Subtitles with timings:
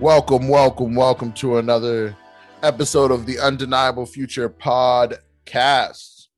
[0.00, 2.16] Welcome, welcome, welcome to another
[2.62, 6.28] episode of the Undeniable Future podcast.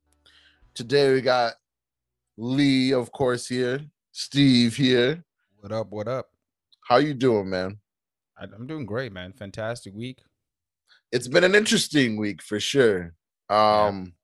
[0.75, 1.53] Today we got
[2.37, 3.79] Lee, of course, here,
[4.11, 5.23] Steve here.
[5.61, 5.93] What up?
[5.93, 6.27] What up?
[6.89, 7.79] How you doing, man?
[8.37, 9.33] I'm doing great, man.
[9.33, 10.19] Fantastic week.
[11.13, 13.15] It's been an interesting week for sure.
[13.49, 13.85] Yeah.
[13.85, 14.15] Um,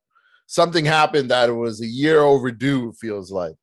[0.47, 2.89] something happened that was a year overdue.
[2.89, 3.55] it Feels like,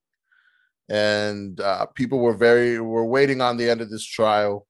[0.87, 4.65] and uh, people were very were waiting on the end of this trial.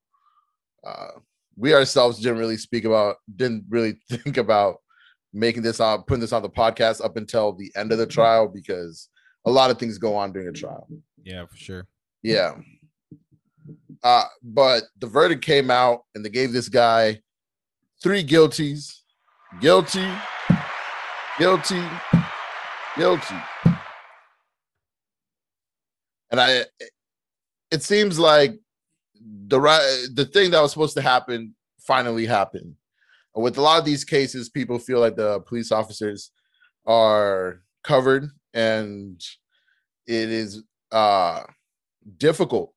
[0.86, 1.20] Uh,
[1.58, 4.78] we ourselves didn't really speak about, didn't really think about
[5.34, 8.48] making this on, putting this on the podcast up until the end of the trial
[8.48, 9.10] because
[9.46, 10.88] a lot of things go on during a trial.
[11.24, 11.88] Yeah, for sure.
[12.24, 12.56] Yeah.
[14.04, 17.22] Uh, but the verdict came out and they gave this guy
[18.02, 19.02] three guilties.
[19.62, 20.06] Guilty,
[21.40, 21.82] guilty,
[22.98, 23.36] guilty.
[26.30, 26.66] And I
[27.72, 28.60] it seems like
[29.48, 32.76] the right the thing that was supposed to happen finally happened.
[33.36, 36.32] With a lot of these cases, people feel like the police officers
[36.86, 39.22] are covered and
[40.08, 41.44] it is uh
[42.18, 42.74] difficult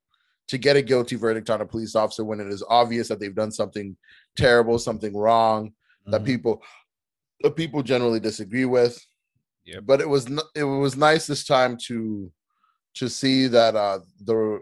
[0.49, 3.35] to get a guilty verdict on a police officer when it is obvious that they've
[3.35, 3.97] done something
[4.37, 5.73] terrible, something wrong
[6.07, 6.27] that Mhm.
[6.27, 6.63] people
[7.43, 8.99] that people generally disagree with.
[9.65, 9.85] Yep.
[9.87, 12.33] But it was it was nice this time to
[12.95, 14.61] to see that uh the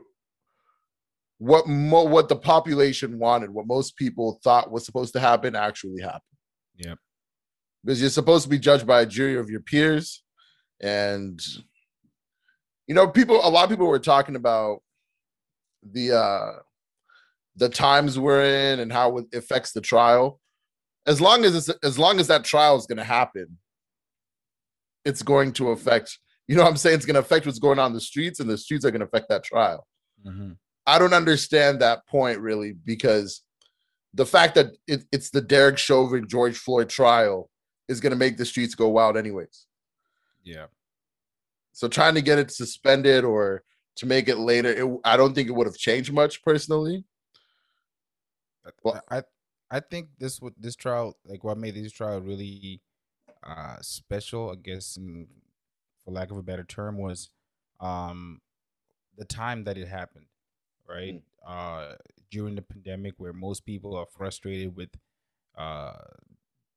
[1.38, 6.00] what mo- what the population wanted, what most people thought was supposed to happen actually
[6.00, 6.22] happened.
[6.76, 6.94] Yeah,
[7.84, 10.22] Because you're supposed to be judged by a jury of your peers.
[10.80, 11.40] And
[12.86, 14.82] you know people a lot of people were talking about
[15.82, 16.52] the uh
[17.56, 20.40] the times we're in and how it affects the trial.
[21.06, 23.58] As long as it's as long as that trial is going to happen
[25.04, 26.96] it's going to affect you know what i'm saying?
[26.96, 29.00] It's going to affect what's going on in the streets and the streets are going
[29.00, 29.86] to affect that trial.
[30.26, 30.56] Mhm.
[30.86, 33.42] I don't understand that point really because
[34.14, 37.50] the fact that it, it's the derek chauvin george floyd trial
[37.88, 39.66] is going to make the streets go wild anyways.
[40.42, 40.66] Yeah.
[41.72, 43.62] so trying to get it suspended or
[43.96, 47.04] to make it later it, i don't think it would have changed much personally.
[48.66, 49.22] I- Well- I
[49.70, 52.80] I think this would this trial like what made this trial really
[53.42, 55.26] uh special, I guess, in,
[56.04, 57.30] for lack of a better term, was
[57.80, 58.40] um
[59.18, 60.26] the time that it happened,
[60.88, 61.22] right?
[61.46, 61.94] Uh
[62.30, 64.90] during the pandemic where most people are frustrated with
[65.56, 65.92] uh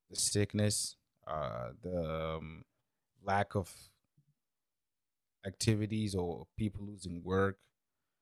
[0.10, 0.96] the sickness,
[1.28, 2.64] uh the um,
[3.24, 3.72] lack of
[5.46, 7.58] activities or people losing work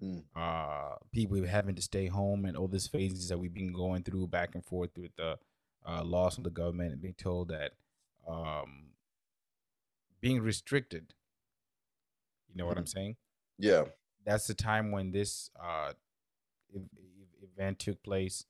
[0.03, 0.25] Mm.
[0.35, 4.27] uh people having to stay home and all these phases that we've been going through
[4.27, 5.39] back and forth with the
[5.87, 7.71] uh loss of the government and being told that
[8.27, 8.89] um
[10.21, 11.15] being restricted.
[12.47, 13.15] You know what i'm saying?
[13.57, 13.85] Yeah
[14.27, 15.93] that's the time when this uh
[16.75, 18.45] ev- ev- event took place.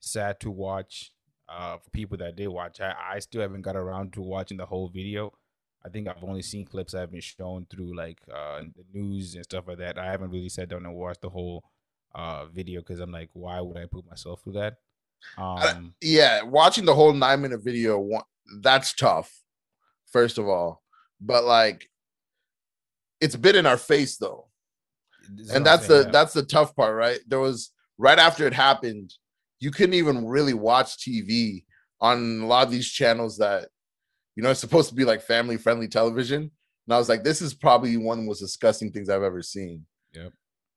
[0.00, 1.12] Sad to watch
[1.48, 4.66] uh for people that did watch I, I still haven't got around to watching the
[4.66, 5.32] whole video.
[5.84, 9.34] I think i've only seen clips that have been shown through like uh the news
[9.34, 9.98] and stuff like that.
[9.98, 11.64] I haven't really sat down and watched the whole
[12.14, 14.78] uh video because i'm like why would i put myself through that?
[15.38, 18.24] Um yeah watching the whole nine minute video
[18.60, 19.40] that's tough
[20.10, 20.82] first of all.
[21.20, 21.88] But like
[23.20, 24.40] it's been in our face though.
[24.40, 24.49] this is what
[25.54, 27.20] and that's the that's the tough part right?
[27.26, 29.12] There was right after it happened
[29.58, 31.64] you couldn't even really watch tv
[32.00, 33.68] on a lot of these channels that
[34.34, 36.50] you know it's supposed to be like family friendly television.
[36.86, 39.42] And i was like this is probably one of the most disgusting things i've ever
[39.42, 39.84] seen.
[40.14, 40.32] Yep.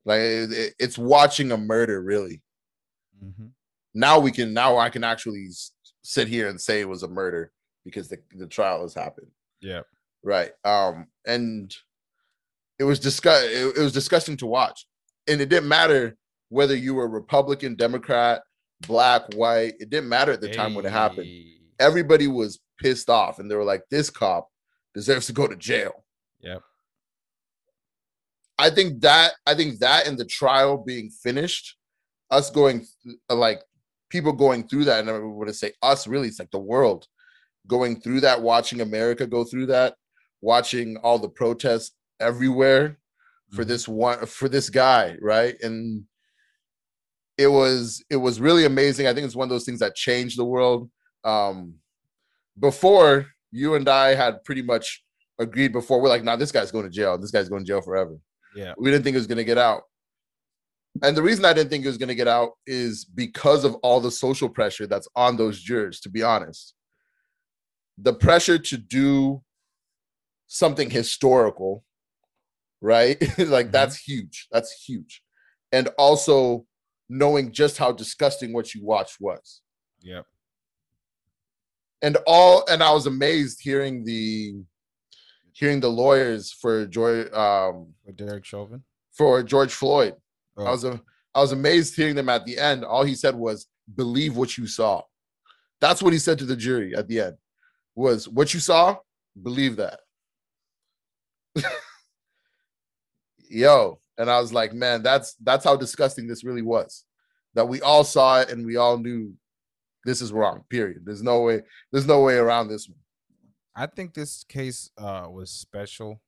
[0.05, 2.41] like it- it- it's watching a murder really.
[3.23, 3.47] Mm-hmm.
[3.93, 5.47] now we can now i can actually
[6.03, 7.51] sit here and say it was a murder
[7.85, 9.31] because the, the trial has happened.
[9.61, 9.81] Yeah
[10.23, 11.73] right um and
[12.83, 14.85] it was disgust it, it was disgusting to watch.
[15.27, 16.17] And it didn't matter
[16.49, 18.44] whether you were republican democrat
[18.85, 21.30] black white it didn't matter at the time when it happened.
[21.80, 24.50] Everybody was pissed off and they were like this cop
[24.94, 26.03] deserves to go to jail.
[26.41, 26.62] Yep.
[28.59, 31.77] I think that i think that and the trial being finished
[32.30, 33.62] us going th- like
[34.09, 37.07] people going through that and i would to say us really it's like the world
[37.68, 39.95] going through that watching america go through that
[40.41, 43.00] watching all the protests everywhere
[43.51, 43.68] for Mhm.
[43.68, 45.56] this one for this guy right?
[45.62, 46.06] And
[47.38, 49.07] it was it was really amazing.
[49.07, 50.89] I think it's one of those things that changed the world.
[51.24, 51.75] Um
[52.60, 55.04] before you and i had pretty much
[55.39, 57.18] agreed before we're like nah this guy's going to jail.
[57.18, 58.16] This guy's going to jail forever.
[58.56, 58.74] Yeah.
[58.77, 59.83] We didn't think it was going to get out.
[61.01, 63.74] And the reason i didn't think it was going to get out is because of
[63.81, 66.75] all the social pressure that's on those jurors to be honest.
[67.98, 69.44] The pressure to do
[70.48, 71.83] something historical
[72.83, 73.71] right like Mhm.
[73.71, 75.24] that's huge that's huge
[75.71, 76.65] and also
[77.09, 79.62] knowing just how disgusting what you watched was.
[80.01, 80.25] Yep.
[82.01, 84.56] And all and I was amazed hearing the
[85.53, 88.83] hearing the lawyers for George um With Derek Chauvin.
[89.12, 90.15] for George Floyd.
[90.57, 91.01] Oh, I was a,
[91.33, 92.83] I was amazed hearing them at the end.
[92.83, 95.01] All he said was, "Believe what you saw."
[95.81, 97.38] That's what he said to the jury at the end.
[97.95, 98.97] Was what you saw?
[99.41, 100.00] Believe that.
[103.50, 107.06] Yo, and I was like, man, that's that's how disgusting this really was.
[107.56, 109.34] That we all saw it and we all knew
[110.06, 110.63] this is wrong.
[110.69, 111.04] Period.
[111.06, 111.62] There's no way.
[111.92, 112.98] There's no way around this one.
[113.75, 116.22] I think this case uh was special,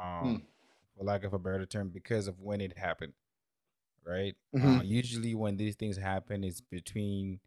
[0.00, 0.42] um,
[0.96, 3.12] for lack of a better term, because of when it happened.
[4.04, 4.34] Right.
[4.54, 4.86] Uh, Mhm.
[4.88, 7.40] usually, when these things happen, it's between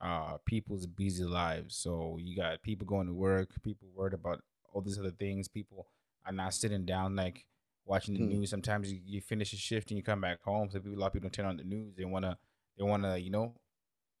[0.00, 1.76] uh people's busy lives.
[1.76, 4.42] So you got people going to work, people worried about
[4.72, 5.48] all these other things.
[5.48, 5.88] People
[6.24, 7.44] are not sitting down like
[7.86, 8.28] watching the Hmm.
[8.28, 8.50] news.
[8.50, 10.68] Sometimes you, you finish a shift and you come back home.
[10.70, 11.94] So people, a lot of people don't turn on the news.
[11.96, 12.36] They wanna
[12.76, 13.54] they wanna you know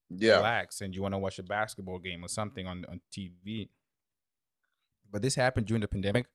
[0.08, 0.36] Yeah.
[0.36, 3.68] relax and you want to watch a basketball game or something on, on TV.
[5.10, 6.26] But this happened during the pandemic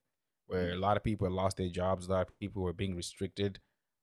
[0.48, 2.96] where a lot of people had lost their jobs, a lot of people were being
[2.96, 3.60] restricted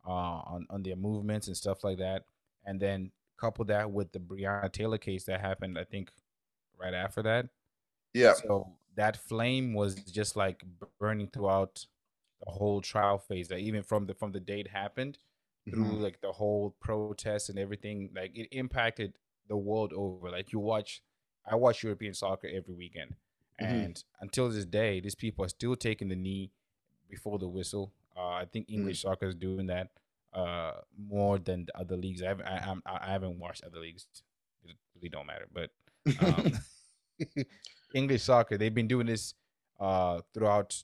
[0.07, 2.25] uh, on, on their movements and stuff like that.
[2.65, 6.11] And then couple that with the Breonna Taylor case that happened, I think,
[6.77, 7.47] right after that.
[8.15, 8.33] Yeah.
[8.35, 10.65] So that flame was just like
[10.99, 11.87] burning throughout
[12.45, 13.49] the whole trial phase.
[13.49, 15.19] That even from the from the date it happened
[15.71, 16.01] through Mhm.
[16.01, 19.19] like the whole protest and everything, like it impacted
[19.49, 20.31] the world over.
[20.31, 21.03] Like you watch,
[21.45, 23.17] I watch European soccer every weekend,
[23.61, 23.85] Mhm.
[23.85, 26.51] and until this day, these people are still taking the knee
[27.09, 27.93] before the whistle.
[28.17, 29.91] Uh, I think English soccer is doing that
[30.35, 32.23] uh, more than the other leagues.
[32.23, 34.07] I haven't, I, I'm- I, I haven't watched other leagues.
[34.65, 35.71] It really don't matter, but
[36.21, 36.53] um,
[37.95, 39.35] English soccer, they've been doing this
[39.81, 40.83] uh, throughout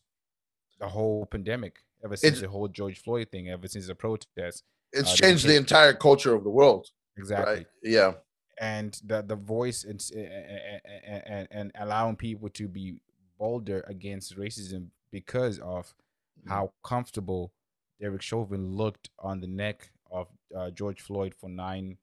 [0.79, 4.63] the whole pandemic, ever since It's- the whole George Floyd thing, ever since the protests.
[4.93, 6.91] it's uh, changed the entire culture of the world.
[7.17, 7.55] Exactly.
[7.55, 7.67] Right.
[7.83, 8.15] Yeah.
[8.61, 13.01] And the the voice and, and and allowing people to be
[13.39, 15.95] bolder against racism because of
[16.41, 16.51] Mm-hmm.
[16.51, 17.53] how comfortable
[18.01, 21.97] Derek Chauvin looked on the neck of uh, George Floyd for nine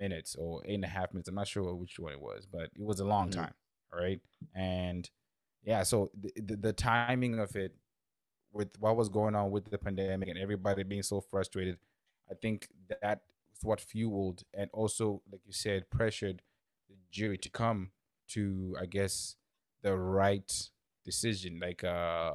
[0.00, 1.28] minutes or eight and a half minutes.
[1.28, 3.32] I'm not sure which one it was, but it was a long Mhm.
[3.34, 3.54] time.
[3.92, 4.20] Right.
[4.54, 5.08] And
[5.62, 7.76] yeah, so the, the, the timing of it
[8.54, 11.76] with what was going on with the pandemic and everybody being so frustrated,
[12.30, 12.68] I think
[13.02, 13.20] that
[13.54, 16.40] is what fueled and also, like you said, pressured
[16.88, 17.90] the jury to come
[18.28, 19.36] to, I guess,
[19.82, 20.50] the right
[21.04, 21.58] decision.
[21.60, 22.32] Like, uh,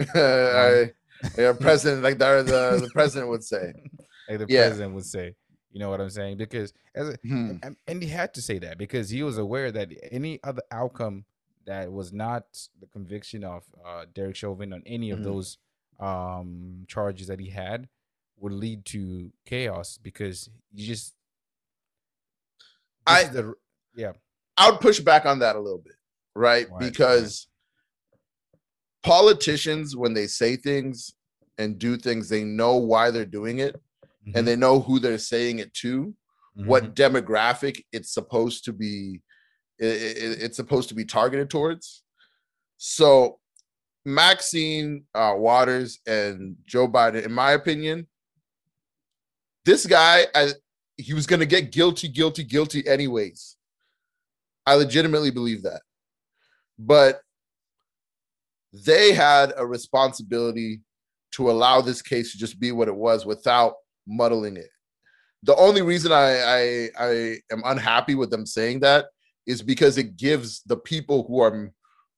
[0.14, 0.92] I,
[1.38, 3.72] yeah, president, like the, the the president would say.
[4.28, 4.62] like the Yeah.
[4.66, 5.34] president would say.
[5.70, 6.36] You know what I'm saying?
[6.38, 7.56] Because as a, Hmm.
[7.62, 11.24] and, and he had to say that because he was aware that any other outcome
[11.66, 12.44] that was not
[12.80, 15.24] the conviction of uh, Derek Chauvin on any of Mhm.
[15.24, 15.58] those
[16.00, 17.88] um, charges that he had
[18.38, 21.14] would lead to chaos because you just
[23.06, 23.54] I- the,
[23.94, 24.12] yeah
[24.56, 25.94] I would push back on that a little bit,
[26.34, 26.68] right?
[26.70, 27.46] Right, Because
[29.02, 31.14] politicians, when they say things
[31.58, 33.80] and do things, they know why they're doing it
[34.34, 36.14] and they know who they're saying it to,
[36.56, 36.66] Mhm.
[36.66, 39.20] what demographic it's supposed to be,
[39.82, 42.02] i- i- it's supposed to be targeted towards.
[42.76, 43.38] So,
[44.04, 48.08] Maxine uh, Waters and Joe Biden, in my opinion,
[49.64, 50.50] this guy, I,
[50.96, 53.56] he was going to get guilty, guilty, guilty, anyways.
[54.66, 55.82] I legitimately believe that.
[56.78, 57.20] But
[58.72, 60.80] they had a responsibility
[61.32, 63.74] to allow this case to just be what it was without
[64.06, 64.68] muddling it.
[65.44, 69.06] The only reason I, I I am unhappy with them saying that
[69.46, 71.72] is because it gives the people who are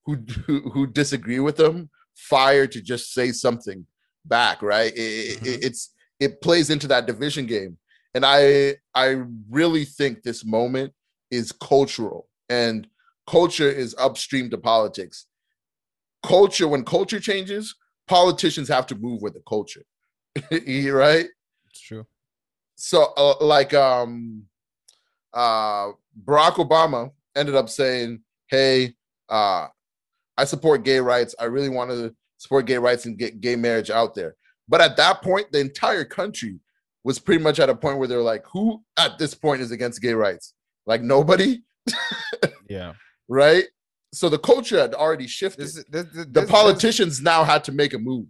[0.07, 0.17] who
[0.73, 3.87] who, disagree with them fire to just say something
[4.25, 4.93] back, right?
[4.95, 5.65] It, it- Mhm.
[5.67, 5.91] it's
[6.21, 7.79] it plays into that division game,
[8.15, 10.93] and I I really think this moment
[11.31, 12.87] is cultural, and
[13.27, 15.27] culture is upstream to politics.
[16.25, 17.75] Culture, when culture changes,
[18.07, 19.85] politicians have to move with the culture,
[20.51, 21.27] right?
[21.71, 22.07] it's true
[22.77, 24.43] so uh, like um
[25.33, 25.91] uh
[26.25, 28.95] barack obama ended up saying hey
[29.31, 29.67] uh
[30.37, 31.35] i support gay rights.
[31.41, 34.35] I really want to support gay rights and get gay marriage out there.
[34.69, 36.59] But at that point the entire country
[37.05, 40.03] was pretty much at a point where they're like who at this point is against
[40.03, 40.55] gay rights?
[40.87, 41.63] Like nobody?
[42.69, 42.95] Yeah.
[43.29, 43.65] Right?
[44.13, 45.63] So the culture had already shifted.
[45.65, 48.27] This, this, this, the this- this- politicians now had to make a move.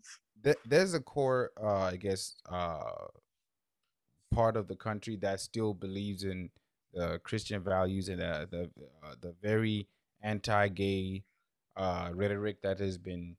[0.66, 3.06] There's a core uh i guess uh
[4.32, 6.50] part of the country that still believes in
[6.94, 8.70] the christian values and uh, the
[9.04, 9.88] uh, the very
[10.22, 11.24] anti-gay
[11.76, 13.36] uh rhetoric that has been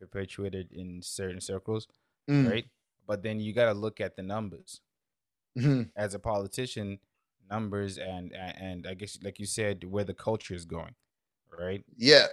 [0.00, 1.88] perpetuated in certain circles
[2.28, 2.66] Mm, right
[3.06, 4.82] but then you got to look at the numbers
[5.56, 5.90] Mhm.
[5.96, 7.00] as a politician,
[7.50, 10.94] numbers and and, I guess like you said, where the culture is going,
[11.58, 11.84] right?
[11.96, 12.28] Yeah.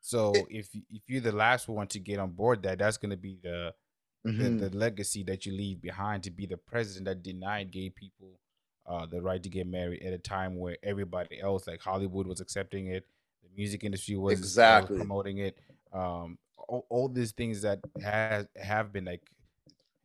[0.00, 3.10] So It- if if you're the last one to get on board, that that's going
[3.10, 3.74] to be the,
[4.24, 4.56] Mhm.
[4.58, 8.40] the the legacy that you leave behind to be the president that denied gay people
[8.86, 12.40] uh, the right to get married at a time where everybody else, like Hollywood, was
[12.40, 13.06] accepting it,
[13.42, 14.96] the music industry was, was Exactly.
[14.98, 15.56] promoting it.
[15.92, 19.22] Um, all, all these things that has have been like,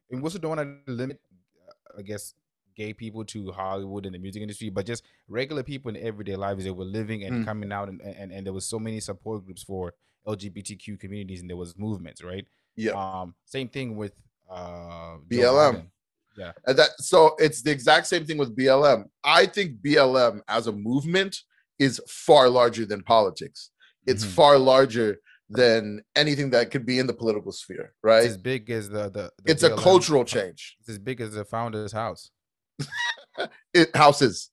[0.09, 1.19] and we also don't want to limit,
[1.67, 2.33] uh, I guess,
[2.75, 6.63] gay people to Hollywood and the music industry, but just regular people in everyday lives
[6.65, 7.45] that were living and Mm.
[7.45, 9.93] coming out, and, and and there was so many support groups for
[10.27, 12.45] LGBTQ communities, and there was movements, right?
[12.75, 12.91] Yeah.
[12.93, 14.13] Um, same thing with
[14.49, 15.87] uh, BLM.
[16.37, 16.51] Yeah.
[16.67, 19.05] And that so it's the exact same thing with BLM.
[19.23, 21.37] I think BLM as a movement
[21.79, 23.71] is far larger than politics.
[24.05, 24.29] It's Mhm.
[24.29, 25.17] far larger
[25.49, 28.25] than anything that could be in the political sphere, It's right?
[28.25, 29.31] as big as the the.
[29.43, 30.75] the It's a cultural change.
[30.79, 32.31] It's as big as the founder's house.
[33.73, 34.49] It houses.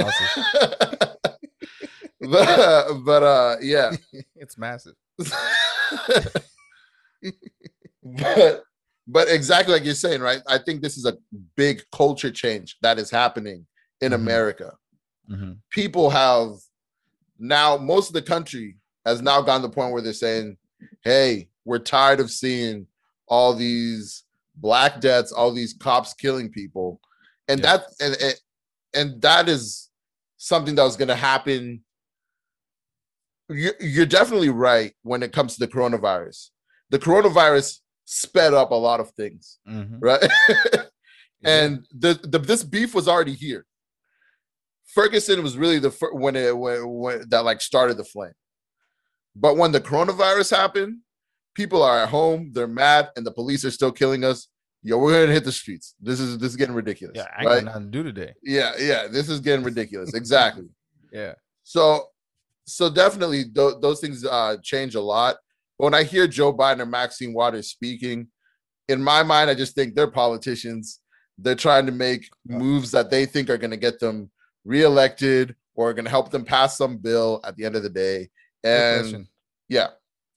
[0.00, 0.30] Houses.
[2.20, 3.92] but, but uh yeah.
[4.36, 4.94] it's massive.
[8.02, 8.64] but
[9.06, 10.40] but exactly like you're saying, right?
[10.46, 11.16] I think this is a
[11.56, 13.66] big culture change that is happening
[14.00, 14.16] in Mhm.
[14.16, 14.76] America.
[15.30, 15.52] Mm-hmm.
[15.70, 16.56] people have
[17.38, 20.56] now most of the country has now gotten to the point where they're saying,
[21.04, 22.88] "Hey, we're tired of seeing
[23.28, 24.24] all these
[24.56, 27.00] black deaths, all these cops killing people,"
[27.48, 27.76] and Yeah.
[27.78, 28.40] that and and,
[28.94, 29.90] and that is
[30.38, 31.84] something that was going to happen.
[33.48, 36.50] You're, you're definitely right when it comes to the coronavirus.
[36.90, 39.98] The coronavirus sped up a lot of things, Mm-hmm.
[40.00, 40.22] right?
[41.44, 43.66] and the, the this beef was already here.
[44.94, 48.32] Ferguson was really the fir- when it when, when that like started the flame.
[49.34, 50.98] But when the coronavirus happened,
[51.54, 54.48] people are at home, they're mad, and the police are still killing us.
[54.82, 55.94] Yo, we're gonna hit the streets.
[56.00, 57.16] This is this is getting ridiculous.
[57.16, 57.54] yeah, I right?
[57.56, 58.34] got nothing to do today.
[58.42, 60.14] Yeah, yeah, this is getting ridiculous.
[60.14, 60.66] Exactly.
[61.14, 61.34] Yeah.
[61.62, 62.06] So,
[62.64, 65.36] so definitely th- those things uh, change a lot.
[65.78, 68.28] But when I hear Joe Biden or Maxine Waters speaking,
[68.88, 71.00] in my mind, I just think they're politicians.
[71.38, 74.30] They're trying to make moves that they think are going to get them
[74.64, 77.88] reelected or are going to help them pass some bill at the end of the
[77.88, 78.28] day.
[78.62, 79.26] And
[79.68, 79.88] yeah,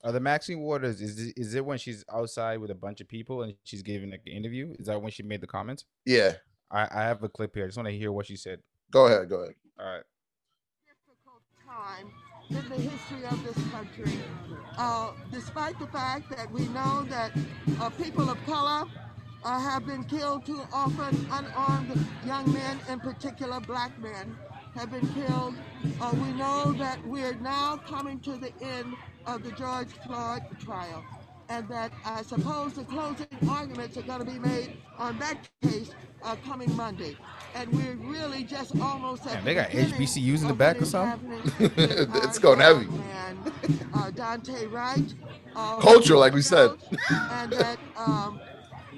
[0.04, 3.08] Are the Maxine Waters is it, is it when she's outside with a bunch of
[3.08, 4.74] people and she's giving like an interview?
[4.80, 5.86] Is that when she made the comments?
[6.06, 6.34] yeah.
[6.72, 7.66] I, I have a clip here.
[7.66, 8.60] I just want to hear what she said.
[8.92, 9.30] Go ahead.
[9.30, 9.54] Go ahead.
[9.80, 10.04] All right.
[10.88, 12.12] difficult time
[12.50, 14.20] in the history of this country,
[14.78, 17.32] uh, despite the fact that we know that
[17.80, 18.86] uh, people of color
[19.44, 24.38] uh, have been killed too often, unarmed young men, in particular black men,
[24.76, 25.56] have been killed.
[26.02, 31.06] Uh, we know that we're now coming to the end of the George Floyd trial.
[31.48, 35.92] And that I suppose the closing arguments are going to be made on that case
[36.24, 37.16] uh, coming Monday.
[37.54, 40.86] And we're really just almost at Damn, the they got HBCUs in the back or
[40.86, 41.40] something?
[41.60, 42.88] It's going heavy.
[42.88, 43.38] man,
[43.94, 45.14] uh, Daunte Wright.
[45.56, 46.72] Uh, Culture, like we said.
[47.10, 48.40] and that um,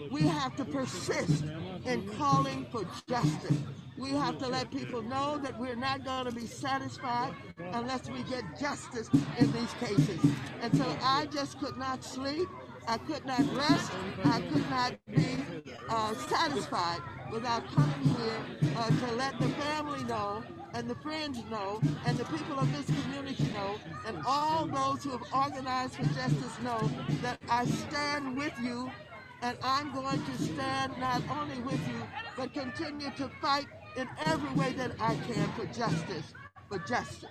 [0.09, 1.43] we have to persist
[1.85, 3.57] in calling for justice.
[3.97, 7.33] We have to let people know that we're not going to be satisfied
[7.73, 10.19] unless we get justice in these cases.
[10.61, 12.49] And so I just could not sleep.
[12.87, 13.91] I could not rest.
[14.23, 15.45] I could not be
[15.89, 17.01] uh, satisfied
[17.31, 18.45] without coming here
[18.77, 22.85] uh, to let the family know and the friends know and the people of this
[23.01, 26.79] community know and all those who have organized for justice know
[27.21, 28.91] that I stand with you
[29.41, 34.49] and I'm going to stand not only with you but continue to fight in every
[34.59, 36.33] way that I can for justice,
[36.69, 37.29] for justice.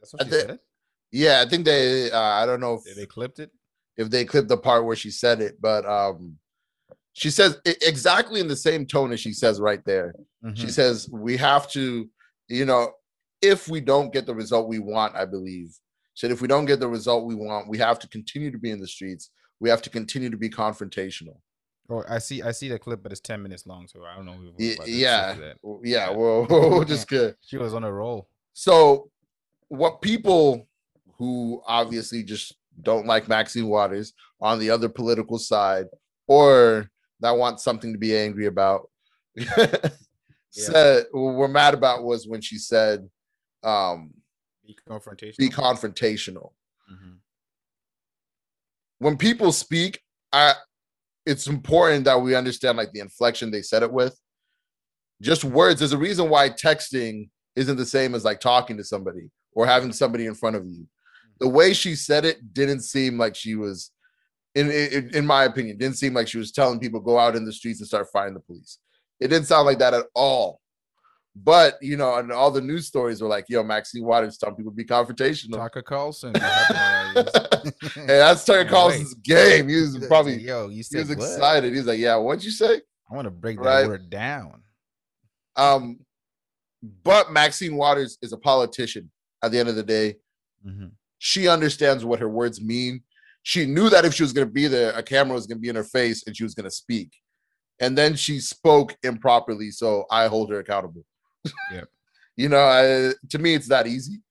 [0.00, 0.58] That's what I she thi- said.
[1.12, 2.10] Yeah, I think they.
[2.10, 3.50] Uh, I don't know if they clipped it.
[3.96, 6.36] if they clipped the part where she said it, but um,
[7.14, 10.14] she says it exactly in the same tone as she says right there.
[10.54, 10.70] She Mhm.
[10.70, 12.08] says we have to,
[12.48, 12.92] you know,
[13.40, 15.78] if we don't get the result we want, I believe.
[16.14, 18.70] Said if we don't get the result we want, we have to continue to be
[18.70, 19.30] in the streets.
[19.60, 21.38] We have to continue to be confrontational.
[21.88, 22.42] Oh, I see.
[22.42, 24.32] I see the clip, but it's ten minutes long, so I don't know.
[24.32, 25.62] If we're Y- about to yeah, sit that.
[25.62, 26.10] w- yeah.
[26.10, 26.16] Yeah.
[26.16, 27.36] We'll, we'll just good.
[27.40, 28.28] She was on a roll.
[28.52, 29.10] so.
[29.68, 30.68] What people
[31.18, 35.86] who obviously just don't like Maxine Waters on the other political side,
[36.28, 36.88] or
[37.18, 38.88] that want something to be angry about,
[40.50, 43.10] said were mad about was when she said,
[43.64, 44.14] um,
[44.64, 45.36] Be confrontational.
[45.38, 46.52] "Be confrontational."
[46.92, 47.16] Mhm.
[48.98, 50.00] when people speak,
[50.32, 50.54] I
[51.26, 54.18] it's important that we understand like the inflection they said it with.
[55.20, 55.80] Just words.
[55.80, 59.92] There's a reason why texting isn't the same as like talking to somebody or having
[59.92, 60.86] somebody in front of you.
[61.40, 63.90] The way she said it didn't seem like she was,
[64.54, 67.44] in in, in my opinion, didn't seem like she was telling people go out in
[67.44, 68.78] the streets and start fighting the police.
[69.20, 70.60] It didn't sound like that at all.
[71.44, 74.72] But you know, and all the news stories were like, "Yo, Maxine Waters telling people
[74.72, 76.32] be confrontational." Tucker Carlson.
[76.32, 77.74] what happened to that?
[77.94, 79.68] Hey, that's Tucker Yeah, Carlson's game.
[79.68, 81.24] He was He's probably yo, you said he was what?
[81.26, 81.74] excited.
[81.74, 83.86] He's like, "Yeah, what'd you say?" I want to break that Right.
[83.86, 84.62] word down.
[85.56, 85.98] Um,
[87.04, 89.10] but Maxine Waters is a politician.
[89.42, 90.16] At the end of the day,
[90.66, 90.92] Mhm.
[91.18, 93.02] she understands what her words mean.
[93.42, 95.62] She knew that if she was going to be there, a camera was going to
[95.62, 97.12] be in her face and she was going to speak.
[97.78, 101.04] And then she spoke improperly, so I hold her accountable.
[101.72, 101.88] Yep.
[102.36, 104.22] you know, I, to me, it's that easy.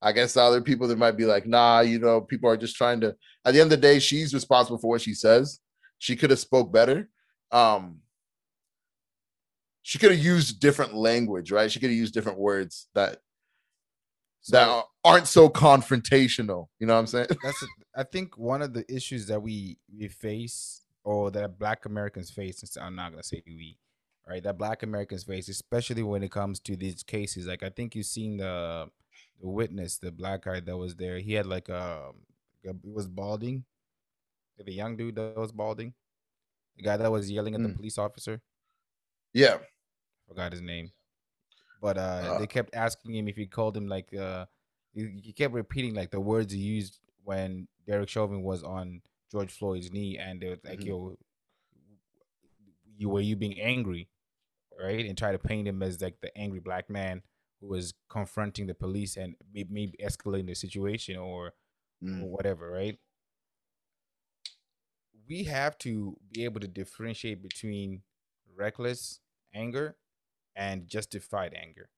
[0.00, 3.00] I guess other people that might be like, nah, you know, people are just trying
[3.02, 3.14] to.
[3.44, 5.60] At the end of the day, she's responsible for what she says.
[5.98, 7.08] She could have spoke better.
[7.52, 7.98] Um,
[9.82, 11.70] she could have used different language, right?
[11.70, 13.18] She could have used different words that
[14.48, 16.66] that aren't so confrontational.
[16.80, 17.26] You know what I'm saying?
[17.42, 17.66] that's a,
[18.00, 22.76] I think one of the issues that we we face or that Black Americans face.
[22.80, 23.78] I'm not gonna say we,
[24.28, 24.42] right?
[24.42, 27.46] That Black Americans face, especially when it comes to these cases.
[27.46, 28.88] Like I think you've seen the
[29.40, 31.18] the witness, the black guy that was there.
[31.18, 32.12] He had like a,
[32.66, 33.64] a he was balding,
[34.56, 35.94] like the young dude that was balding,
[36.76, 37.76] the guy that was yelling at the Mm.
[37.76, 38.40] police officer.
[39.32, 39.58] Yeah.
[40.28, 40.92] Forgot his name,
[41.80, 42.38] but uh, Uh.
[42.38, 44.46] they kept asking him if he called him like uh,
[44.94, 49.52] he, he kept repeating like the words he used when Derek Chauvin was on George
[49.52, 50.86] Floyd's knee, and they were like, Mhm.
[50.86, 51.16] "Yo,
[52.96, 54.08] you were you being angry,
[54.80, 57.22] right?" And try to paint him as like the angry black man
[57.60, 61.54] who was confronting the police and maybe escalating the situation or
[62.02, 62.22] Mm.
[62.22, 62.98] or whatever, right?
[65.28, 68.02] We have to be able to differentiate between
[68.54, 69.20] reckless
[69.54, 69.96] anger
[70.56, 71.90] and justified anger.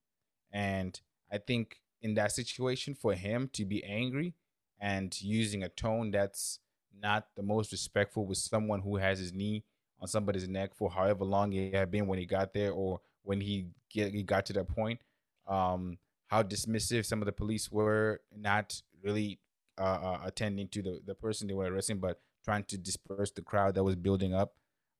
[0.52, 1.00] And
[1.32, 4.34] I think in that situation, for him to be angry
[4.78, 6.60] and using a tone that's
[6.96, 9.64] not the most respectful with someone who has his knee
[10.00, 13.40] on somebody's neck for however long it had been when he got there or when
[13.40, 15.00] he get he got to that point,
[15.46, 19.38] um, how dismissive some of the police were, not really
[19.78, 23.42] uh, uh, attending to the, the person they were arresting, but trying to disperse the
[23.42, 24.54] crowd that was building up.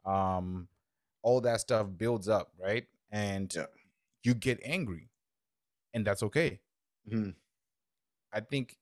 [0.05, 0.69] Um,
[1.23, 2.87] all that stuff builds up, right?
[3.11, 3.67] And Yeah.
[4.23, 5.11] you get angry,
[5.95, 6.61] and that's okay.
[7.09, 7.35] Mhm.
[8.33, 8.79] I think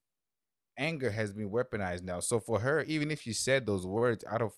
[0.77, 2.20] anger has been weaponized now.
[2.20, 4.55] So for her, even if she said those words out of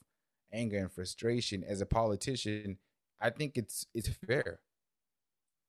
[0.55, 2.79] anger and frustration as a politician,
[3.21, 4.61] I think it's it's fair.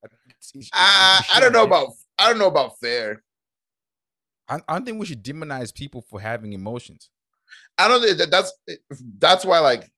[0.04, 3.24] I, it's- it- it- it I, don't know about I don't know about fair.
[4.48, 7.10] I, I don't think we should demonize people for having emotions.
[7.78, 8.54] I don't think that that's
[9.18, 9.90] that's why like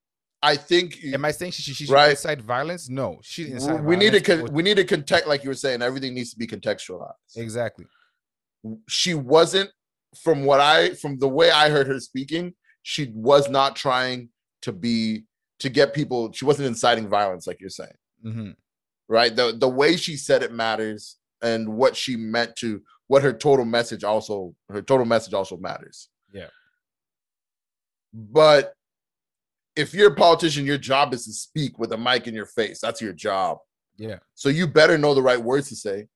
[0.41, 2.11] I think Am I saying she, she, she should Right.
[2.11, 2.89] incite violence?
[2.89, 5.81] No, she didn't incite we need to we need to context like you were saying
[5.81, 7.13] everything needs to be contextualized.
[7.35, 7.85] exactly.
[8.87, 9.69] She wasn't
[10.23, 14.29] from what I from the way I heard her speaking, she was not trying
[14.61, 15.23] to be
[15.59, 17.97] to get people she wasn't inciting violence like you're saying.
[18.23, 18.51] hmm
[19.09, 19.33] right?
[19.35, 23.63] The the way she said it matters and what she meant to what her total
[23.65, 26.09] message also her total message also matters.
[26.33, 26.49] Yeah.
[28.13, 28.73] but
[29.75, 32.79] if you're a politician your job is to speak with a mic in your face.
[32.81, 33.59] That's your job.
[33.97, 36.07] Yeah, so you better know the right words to say.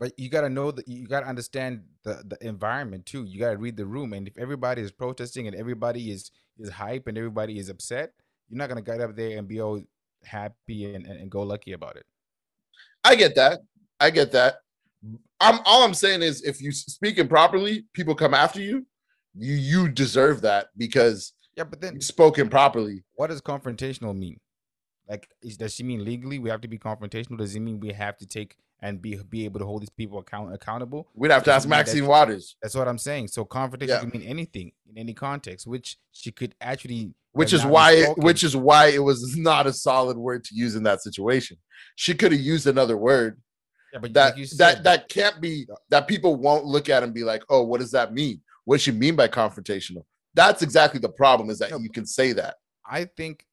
[0.00, 3.24] But you gotta know that you gotta understand the the environment too.
[3.24, 7.06] You gotta read the room, and if everybody is protesting and everybody is is hype
[7.06, 8.12] and everybody is upset,
[8.48, 9.80] you're not gonna get up there and be all
[10.24, 12.04] happy and, and, and go lucky about it.
[13.04, 13.60] i get that
[14.00, 14.56] i get that
[15.40, 18.84] i'm all i'm saying is if you speak improperly people come after you
[19.34, 23.04] you you deserve that because Yeah, but then spoken properly.
[23.14, 24.38] what does confrontational mean?
[25.08, 27.38] Like, is, does she mean legally we have to be confrontational?
[27.38, 30.18] Does it mean we have to take and be be able to hold these people
[30.18, 31.08] account accountable?
[31.14, 33.28] we'd have to ask maxine waters That's what I'm saying.
[33.28, 34.00] So confrontation Yeah.
[34.00, 37.12] can mean anything in any context, which she could actually.
[37.32, 38.22] which is why misspoken.
[38.24, 41.56] which is why it was not a solid word to use in that situation
[41.94, 43.40] she could have used another word
[43.92, 47.24] Yeah, but that you that that can't be that people won't look at and be
[47.24, 51.08] like oh what does that mean what does she mean by confrontational that's exactly the
[51.22, 52.54] problem is that No, you can say that
[52.90, 53.44] I think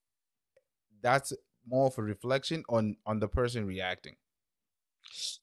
[1.01, 1.33] that's
[1.67, 4.15] more of a reflection on on the person reacting.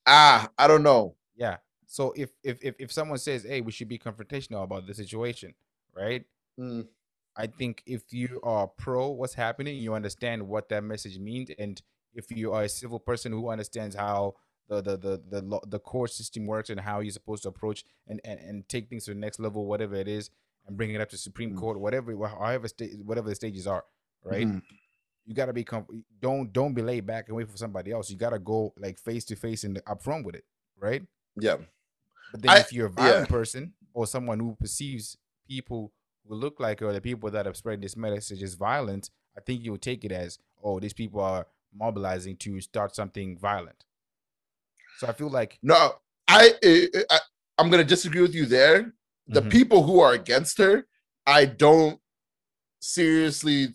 [0.07, 1.59] Ah i don't know Yeah.
[1.87, 5.53] So if if if, if someone says, "Hey, we should be confrontational about the situation,"
[5.95, 6.25] right?
[6.59, 6.89] Mm,
[7.37, 11.83] I think if you are pro what's happening, you understand what that message means, and
[12.15, 14.37] if you are a civil person who understands how
[14.69, 18.21] the the the the, the court system works and how you're supposed to approach and,
[18.25, 20.31] and and take things to the next level, whatever it is,
[20.67, 21.59] and bring it up to Supreme Mm.
[21.61, 23.85] Court, whatever however state whatever the stages are,
[24.25, 24.49] right?
[24.49, 24.63] mhm.
[25.25, 28.11] You gotta be com- don't don't be laid back and wait for somebody else.
[28.11, 30.45] You gotta go like face to face and up front with it,
[30.79, 31.03] right?
[31.41, 31.57] yeah
[32.33, 33.37] But then I- if you're a violent yeah.
[33.39, 35.17] person or someone who perceives
[35.49, 35.93] people
[36.27, 39.63] who look like her, the people that have spread this message as violent, I think
[39.65, 43.85] you'll take it as, oh, these people are mobilizing to start something violent.
[44.99, 45.93] So I feel like No,
[46.29, 47.19] I, I, I
[47.59, 48.93] I'm gonna disagree with you there.
[49.29, 49.51] The Mhm.
[49.51, 50.87] people who are against her,
[51.27, 52.01] I don't
[52.81, 53.75] seriously.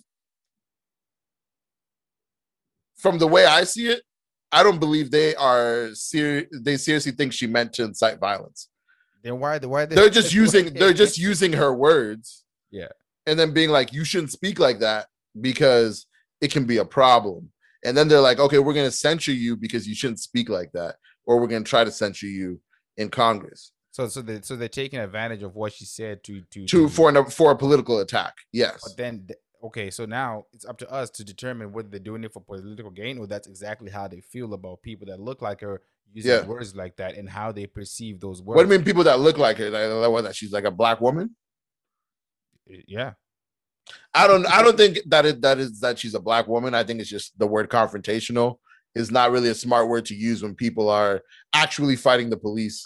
[2.97, 4.01] From the way I see it,
[4.51, 8.69] I don't believe they are ser- They seriously think she meant to incite violence.
[9.23, 10.73] then why the why they, They're just using.
[10.73, 12.43] They're just using her words.
[12.71, 12.89] Yeah.
[13.25, 15.07] and then being like, "You shouldn't speak like that
[15.39, 16.05] because
[16.41, 17.51] it can be a problem."
[17.85, 20.95] And then they're like, "Okay, we're gonna censure you because you shouldn't speak like that,
[21.25, 22.59] or we're gonna try to censure you
[22.97, 26.65] in Congress." so so they so they're taking advantage of what she said to to
[26.67, 28.33] to for an, for a political attack.
[28.53, 28.79] Yes.
[28.83, 32.23] But then, th- okay, so now it's up to us to determine whether they're doing
[32.23, 35.61] it for political gain or that's exactly how they feel about people that look like
[35.61, 35.81] her
[36.13, 36.45] using Yeah.
[36.45, 38.55] words like that and how they perceive those words.
[38.55, 39.69] What do you mean people that look like her?
[39.69, 41.35] Like, what, that she's like a black woman?
[42.87, 43.13] Yeah,
[44.13, 46.73] I don't I don't think that it that is that she's a black woman.
[46.73, 48.57] I think it's just the word confrontational
[48.95, 51.21] is not really a smart word to use when people are
[51.53, 52.85] actually fighting the police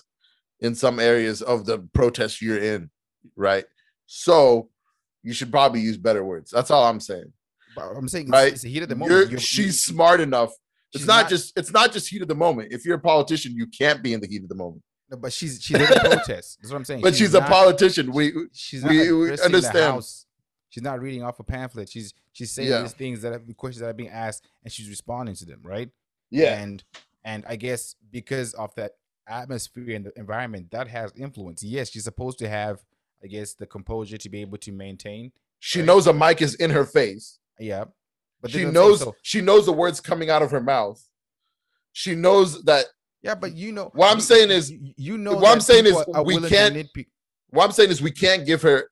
[0.60, 2.89] in some areas of the protest you're in,
[3.36, 3.65] right?
[4.05, 4.69] So
[5.23, 6.51] you should probably use better words.
[6.51, 7.31] That's all I'm saying.
[7.75, 8.51] but I'm saying Right.
[8.51, 10.51] it's the heat of the You're- You're- she's you- smart enough.
[10.93, 12.73] It's she's not, just it's not just heat of the moment.
[12.73, 14.84] If you're a politician, you can't be in the heat of the moment.
[15.10, 16.57] no, but she's she's in a protest.
[16.62, 17.01] That's what I'm saying.
[17.01, 18.12] But she's, a not- politician.
[18.12, 19.75] We She's not we- we understand.
[19.75, 20.25] The house.
[20.69, 21.88] She's not reading off a pamphlet.
[21.89, 22.81] She's she's saying Yeah.
[22.81, 25.89] these things that are questions that are being asked, and she's responding to them, right?
[26.29, 26.62] yeah.
[26.62, 26.84] and
[27.23, 28.93] and I guess because of that
[29.27, 31.63] atmosphere and the environment that has influence.
[31.63, 32.84] Yes, she's supposed to have,
[33.23, 35.31] I guess, the composure to be able to maintain.
[35.60, 35.86] She right.
[35.86, 37.38] knows a mic is in her face.
[37.60, 37.86] Yeah,
[38.41, 40.41] but she this is what I'm saying, knows so- she knows the words coming out
[40.41, 41.01] of her mouth.
[41.93, 42.86] She knows that
[43.21, 45.86] yeah, but you know, What I'm you- saying is- you, you know, what I'm saying
[45.86, 45.93] is
[46.25, 47.10] we can't- nitpick-
[47.51, 48.89] what I'm saying is we can't give her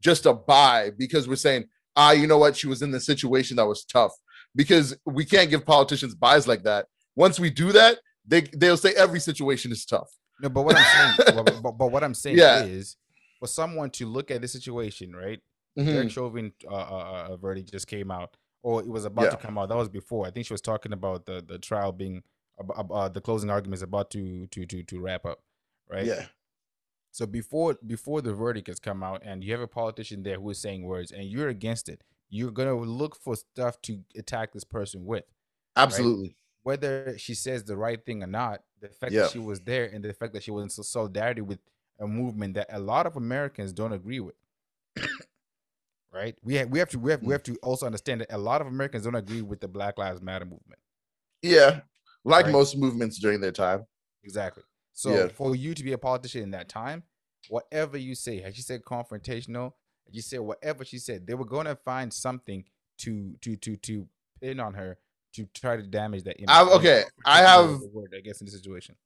[0.00, 1.64] just a buy because we're saying,
[1.96, 4.12] ah, you know what, she was in the situation that was tough.
[4.54, 6.86] Because we can't give politicians buys like that.
[7.16, 10.08] Once we do that, they they'll say every situation is tough.
[10.40, 12.62] No, but what I'm saying, but, but, but what I'm saying Yeah.
[12.64, 12.96] is,
[13.44, 15.40] for someone to look at the situation, right?
[15.78, 15.84] Mhm.
[15.86, 19.58] Derek Chauvin uh, uh, uh, verdict just came out, or it was about to come
[19.58, 19.68] out.
[19.68, 20.26] That was before.
[20.26, 22.22] I think she was talking about the the trial being,
[22.58, 25.42] uh, the closing arguments about to to to to wrap up,
[25.90, 26.06] right?
[26.06, 26.26] Yeah.
[27.10, 30.48] So before before the verdict has come out, and you have a politician there who
[30.50, 34.64] is saying words, and you're against it, you're gonna look for stuff to attack this
[34.64, 35.24] person with,
[35.76, 36.36] Absolutely.
[36.62, 38.62] whether she says the right thing or not.
[38.80, 39.22] The fact Yeah.
[39.22, 41.58] that she was there, and the fact that she was in so- solidarity with
[42.00, 44.34] a movement that a lot of Americans don't agree with.
[46.12, 46.36] right?
[46.42, 47.32] We have we have to we have we hmm.
[47.32, 50.22] have to also understand that a lot of Americans don't agree with the Black Lives
[50.22, 50.80] Matter movement.
[51.42, 51.80] Yeah.
[52.24, 52.52] Like Right.
[52.52, 53.86] most movements during their time.
[54.22, 54.62] Exactly.
[54.92, 55.28] So Yeah.
[55.28, 57.02] for you to be a politician in that time,
[57.48, 59.72] whatever you say, had she said confrontational,
[60.10, 62.64] you said whatever she said, they were going to find something
[62.98, 64.08] to to to to
[64.40, 64.98] pin on her
[65.34, 66.48] to try to damage that image.
[66.48, 68.96] I've- okay, I have- word, I guess, in the situation.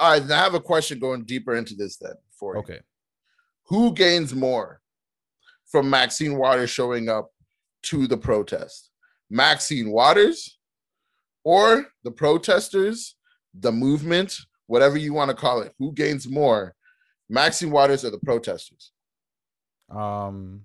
[0.00, 2.60] All right, I have a question going deeper into this then for you.
[2.60, 2.80] Okay.
[3.66, 4.80] Who gains more
[5.66, 7.30] from Maxine Waters showing up
[7.82, 8.90] to the protest?
[9.28, 10.58] Maxine Waters
[11.44, 13.16] or the protesters,
[13.52, 14.36] the movement,
[14.66, 15.74] whatever you want to call it?
[15.78, 16.74] Who gains more?
[17.28, 18.92] Maxine Waters or the protesters?
[19.90, 20.62] Um,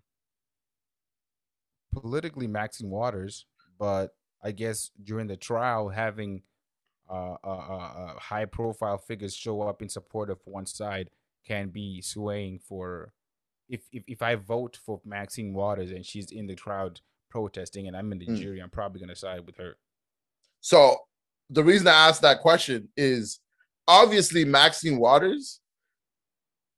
[1.92, 6.44] politically, Maxine Waters, but I guess during the trial, having
[7.10, 11.10] Uh, uh, uh, high profile figures show up in support of one side
[11.48, 13.12] can be swaying for.
[13.70, 17.96] If, if if I vote for Maxine Waters and she's in the crowd protesting and
[17.98, 18.38] I'm in the Mm.
[18.38, 19.78] jury, I'm probably gonna side with her.
[20.62, 20.98] So
[21.50, 23.40] the reason I asked that question is
[23.88, 25.62] obviously Maxine Waters,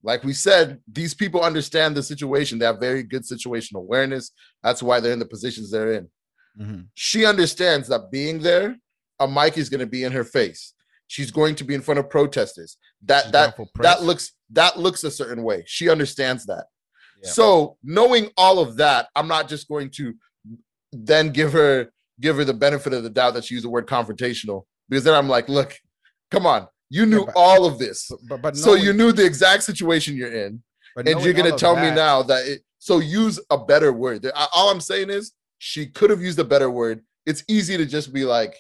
[0.04, 2.60] like we said, these people understand the situation.
[2.60, 4.32] They have very good situational awareness.
[4.63, 6.10] That's why they're in the positions they're in.
[6.60, 6.82] Mm-hmm.
[6.96, 8.78] She understands that being there,
[9.19, 10.73] a mic is going to be in her face.
[11.08, 12.77] She's going to be in front of protesters.
[13.03, 15.63] That She's that that looks that looks a certain way.
[15.65, 16.65] She understands that.
[17.23, 17.32] Yeah.
[17.32, 20.13] So knowing all of that, I'm not just going to
[20.91, 23.88] then give her give her the benefit of the doubt that she used the word
[23.88, 25.75] confrontational because then I'm like, look,
[26.32, 29.63] come on, you knew but- all of this, But but, so you knew the exact
[29.63, 30.62] situation you're in,
[30.95, 32.62] and you're gonna tell me now that it.
[32.80, 34.25] So use a better word.
[34.53, 37.01] All I'm saying is she could have used a better word.
[37.25, 38.56] It's easy to just be like,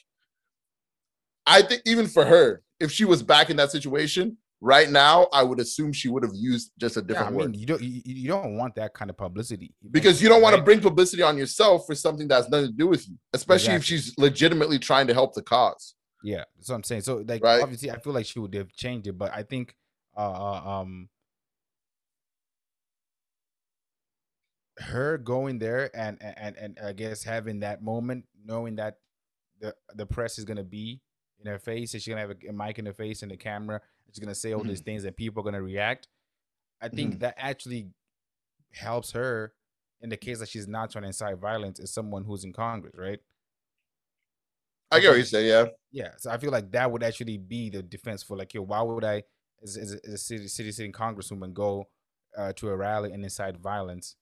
[1.47, 5.43] I think even for her, if she was back in that situation right now, I
[5.43, 7.81] would assume she would have used just a Yeah, I different mean, word you don't
[7.81, 11.23] you, you don't want that kind of publicity because you don't want to bring publicity
[11.23, 13.75] on yourself for something that's nothing to do with you, especially Exactly.
[13.75, 15.95] if she's legitimately trying to help the cause.
[16.23, 17.01] Yeah, that's what I'm saying.
[17.01, 17.61] So like Right.
[17.61, 19.75] obviously I feel like she would have changed it, but I think
[20.17, 21.09] uh uh, um
[24.79, 28.97] her going there and and and I guess having that moment, knowing that
[29.59, 31.01] the the press is gonna be
[31.39, 33.37] in her face, and she's gonna have a, a mic in her face and the
[33.37, 33.75] camera.
[34.05, 36.07] And she's gonna say all these things, and people are gonna react.
[36.81, 37.19] I think Mhm.
[37.19, 37.89] that actually
[38.73, 39.53] helps her
[40.01, 42.93] in the case that she's not trying to incite violence as someone who's in Congress,
[42.95, 43.19] right?
[44.91, 45.47] I get what you say.
[45.47, 45.65] Yeah.
[45.91, 48.81] Yeah, so I feel like that would actually be the defense for like, yo, why
[48.81, 49.23] would I,
[49.61, 51.89] as, as, a, as a city city sitting congresswoman, go
[52.37, 54.15] uh, to a rally and incite violence?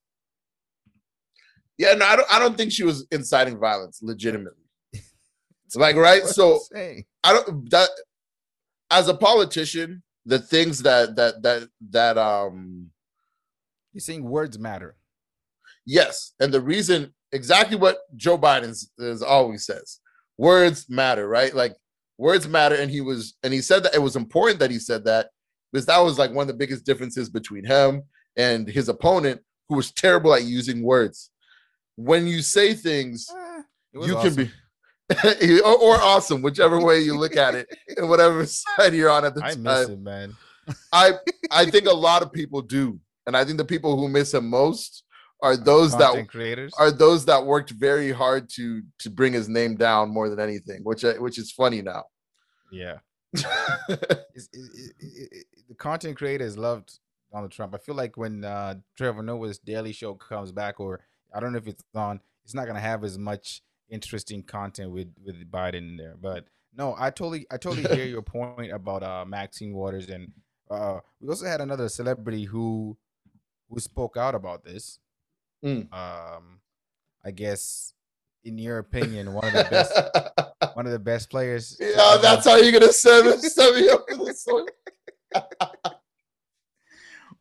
[1.78, 1.94] Yeah.
[1.94, 2.34] No, I don't.
[2.34, 4.64] I don't think she was inciting violence legitimately.
[5.76, 6.24] Like right.
[6.24, 6.60] So.
[6.76, 7.90] I don't that
[8.92, 12.92] as a politician, the things that that that that um
[13.94, 14.96] you're saying words matter.
[15.86, 20.00] yes, and the reason exactly what Joe Biden is, always says.
[20.38, 21.54] Words matter, right?
[21.54, 21.76] Like
[22.18, 25.06] words matter, and he was and he said that it was important that he said
[25.06, 25.30] that
[25.72, 28.04] because that was like one of the biggest differences between him
[28.38, 31.32] and his opponent, who was terrible at using words.
[31.96, 33.62] When you say things, Eh,
[33.94, 34.36] you awesome.
[34.36, 34.52] can be
[35.64, 39.36] or, or awesome, whichever way you look at it, and whatever side you're on at
[39.36, 39.64] the I time.
[39.64, 40.36] miss it, man.
[40.92, 41.14] I
[41.52, 44.50] I think a lot of people do, and I think the people who miss him
[44.50, 45.04] most
[45.44, 46.74] are those Content that creators.
[46.80, 50.82] are those that worked very hard to to bring his name down more than anything,
[50.84, 52.06] which which is funny now.
[52.72, 52.98] yeah,
[53.34, 57.00] It's- it- it- it- the content creators loved
[57.32, 57.74] Donald Trump.
[57.76, 61.02] I feel like when uh, Trevor Noah's Daily Show comes back, or
[61.34, 65.08] I don't know if it's on, it's not gonna have as much interesting content with
[65.24, 66.16] with Biden in there.
[66.20, 70.32] But no, I totally I totally hear your point about uh, Maxine Waters, and
[70.70, 72.98] uh, we also had another celebrity who
[73.70, 75.00] who spoke out about this.
[75.64, 75.92] Mm.
[75.94, 76.60] Um,
[77.24, 77.94] I guess,
[78.44, 81.78] in your opinion, one of the best one of the best players.
[81.80, 84.66] yeah, ever- that's how you're gonna me- set me up for this one.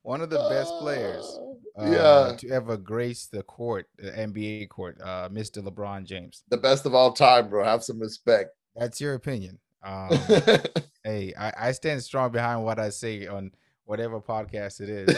[0.02, 1.38] one of the best players.
[1.76, 5.60] Uh, yeah, to ever grace the court, the NBA court, uh, Mr.
[5.62, 6.44] LeBron James.
[6.48, 7.64] the best of all time, bro.
[7.64, 8.50] Have some respect.
[8.76, 9.58] That's your opinion.
[9.82, 10.08] Um,
[11.04, 13.50] hey, I, I stand strong behind what I say on
[13.84, 15.16] whatever podcast it is.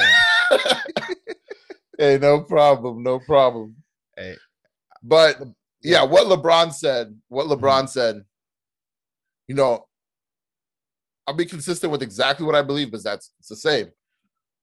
[1.98, 3.76] Hey, no problem, no problem.
[4.16, 4.36] hey,
[5.02, 5.40] But
[5.82, 8.22] yeah, what LeBron said, what LeBron said,
[9.48, 9.86] you know,
[11.26, 13.86] I'll be consistent with exactly what I believe because that's it's the same.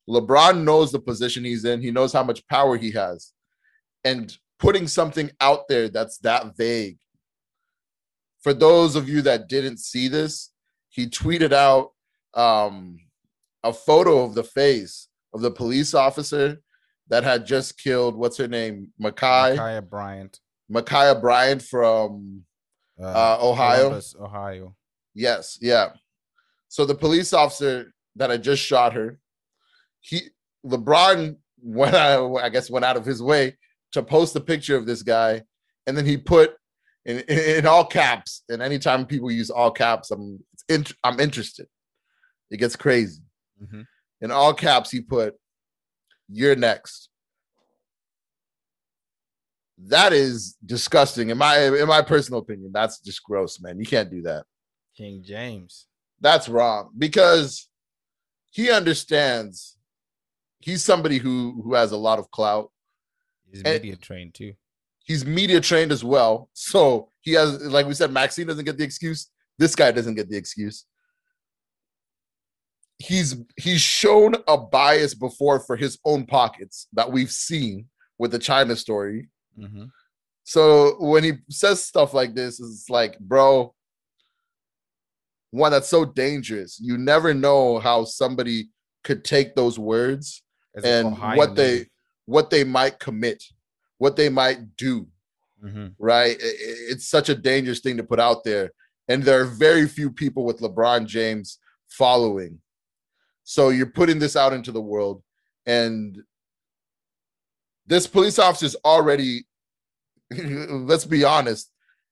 [0.10, 3.34] LeBron knows the position he's in, he knows how much power he has.
[4.04, 6.98] And putting something out there that's that vague.
[8.42, 10.52] For those of you that didn't see this,
[10.90, 11.92] he tweeted out
[12.34, 13.00] um,
[13.64, 16.62] a photo of the face of the police officer
[17.10, 19.58] that had just killed what's her name, Makai.
[19.58, 20.40] Ma'Khia Bryant,
[20.72, 22.44] Ma'Khia Bryant from
[23.02, 23.84] uh, uh, Ohio.
[23.84, 24.76] Columbus, Ohio.
[25.14, 25.90] Yes, yeah.
[26.70, 29.20] So the police officer that had just shot her,
[30.04, 30.22] he
[30.66, 33.58] LeBron went out, I guess went out of his way
[33.94, 35.42] to post a picture of this guy,
[35.88, 36.56] and then he put
[37.06, 38.44] in, in, in all caps.
[38.50, 41.68] And anytime people use all caps, I'm it's int- I'm interested.
[42.52, 43.22] It gets crazy.
[43.62, 43.86] Mhm.
[44.22, 45.36] In all caps, he put,
[46.30, 47.10] "You're next."
[49.88, 51.30] That is disgusting.
[51.30, 53.80] In my in my personal opinion, that's just gross, man.
[53.80, 54.46] You can't do that.
[54.96, 55.88] King James.
[56.22, 57.68] That's wrong because
[58.52, 59.78] he understands
[60.64, 62.72] he's somebody who who has a lot of clout.
[63.52, 64.54] He's And- media trained too.
[65.06, 66.50] He's media trained as well.
[66.54, 69.30] So he has like we said Maxine doesn't get the excuse.
[69.58, 70.86] This guy doesn't get the excuse.
[73.00, 78.40] He's he's shown a bias before for his own pockets that we've seen with the
[78.40, 79.30] China story.
[79.60, 79.90] Mhm.
[80.46, 83.74] So when he says stuff like this, it's like, bro,
[85.52, 86.80] one that's so dangerous.
[86.80, 88.70] You never know how somebody
[89.04, 90.43] could take those words
[90.86, 91.04] and
[91.38, 91.90] what they
[92.26, 93.44] what they might commit,
[93.98, 95.08] what they might do.
[95.64, 95.94] Mhm.
[96.00, 96.38] Right?
[96.42, 98.72] I- I- It's such a dangerous thing to put out there,
[99.08, 101.60] and there are very few people with LeBron James
[101.90, 102.62] following.
[103.44, 105.22] So you're putting this out into the world,
[105.66, 106.24] and
[107.86, 109.46] this police officer is already.
[110.32, 111.70] let's be honest,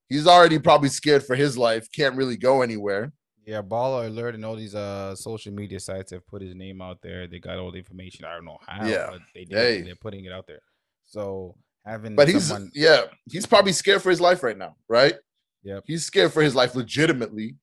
[0.10, 1.88] he's already probably scared for his life.
[1.92, 3.14] Can't really go anywhere.
[3.52, 7.02] Yeah, Baller Alert and all these uh social media sites have put his name out
[7.02, 7.28] there.
[7.28, 8.24] They got all the information.
[8.24, 9.08] I don't know how, Yeah.
[9.12, 9.58] but they did.
[9.58, 9.82] Hey.
[9.82, 10.62] They're putting it out there.
[11.06, 15.16] So having But he's yeah, he's probably scared for his life right now, right?
[15.64, 15.84] Yep.
[15.86, 17.58] He's scared for his life, legitimately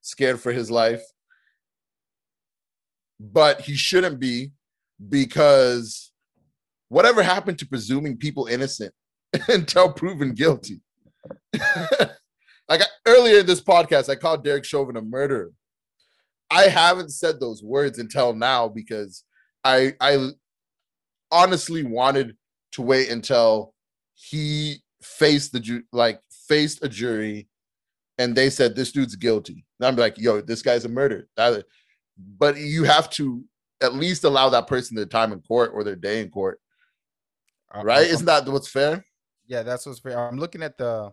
[0.00, 1.02] scared for his life.
[3.20, 4.50] But he shouldn't be
[5.08, 6.10] because
[6.88, 8.92] whatever happened to presuming people innocent
[9.48, 10.80] until proven guilty?
[12.68, 15.52] like I- earlier in this podcast, I called Derek Chauvin a murderer.
[16.50, 19.24] I haven't said those words until now because
[19.64, 20.30] I I
[21.32, 22.36] honestly wanted
[22.72, 23.74] to wait until
[24.14, 27.48] he faced the ju- like faced a jury
[28.18, 29.64] and they said this dude's guilty.
[29.80, 31.26] And I'm like, yo, this guy's a murderer.
[31.36, 31.64] That-
[32.38, 33.44] but you have to
[33.80, 36.60] at least allow that person their time in court or their day in court,
[37.82, 38.06] right?
[38.06, 39.04] Isn't that what's fair?
[39.46, 40.16] Yeah, that's what's fair.
[40.28, 41.12] I'm looking at the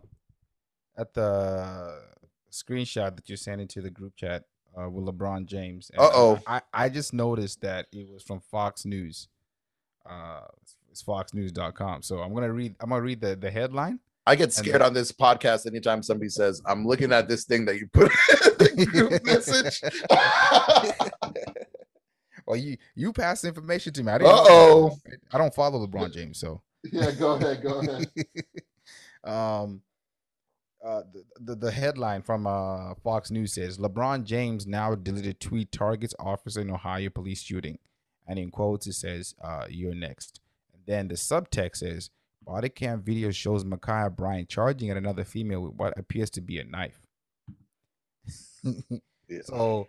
[0.96, 2.00] at the
[2.50, 4.44] screenshot that you sent into the group chat
[4.78, 5.90] uh, with LeBron James.
[5.96, 6.38] Uh-oh.
[6.46, 9.28] I, I just noticed that it was from Fox News.
[10.04, 10.42] Uh,
[10.90, 12.02] it's foxnews.com.
[12.02, 12.74] So I'm gonna read.
[12.80, 14.00] I'm gonna read the the headline.
[14.26, 17.64] I get scared then- on this podcast anytime somebody says, I'm looking at this thing
[17.64, 18.12] that you put
[18.70, 19.80] in the group message.
[22.44, 24.10] Well, you you passed information to me.
[24.12, 24.32] I didn't.
[24.32, 24.98] Uh-oh.
[25.32, 26.60] I don't follow LeBron James, so.
[26.92, 28.10] yeah, go ahead, go ahead.
[29.22, 29.80] um,
[30.84, 35.70] uh, the, the the headline from uh Fox News says LeBron James now deleted tweet
[35.70, 37.78] targets officer in Ohio police shooting,
[38.26, 40.40] and in quotes it says, uh, "You're next."
[40.74, 42.10] And then the subtext says,
[42.44, 46.58] "Body cam video shows Ma'Khia Bryant charging at another female with what appears to be
[46.58, 47.06] a knife."
[49.28, 49.38] Yeah.
[49.44, 49.86] So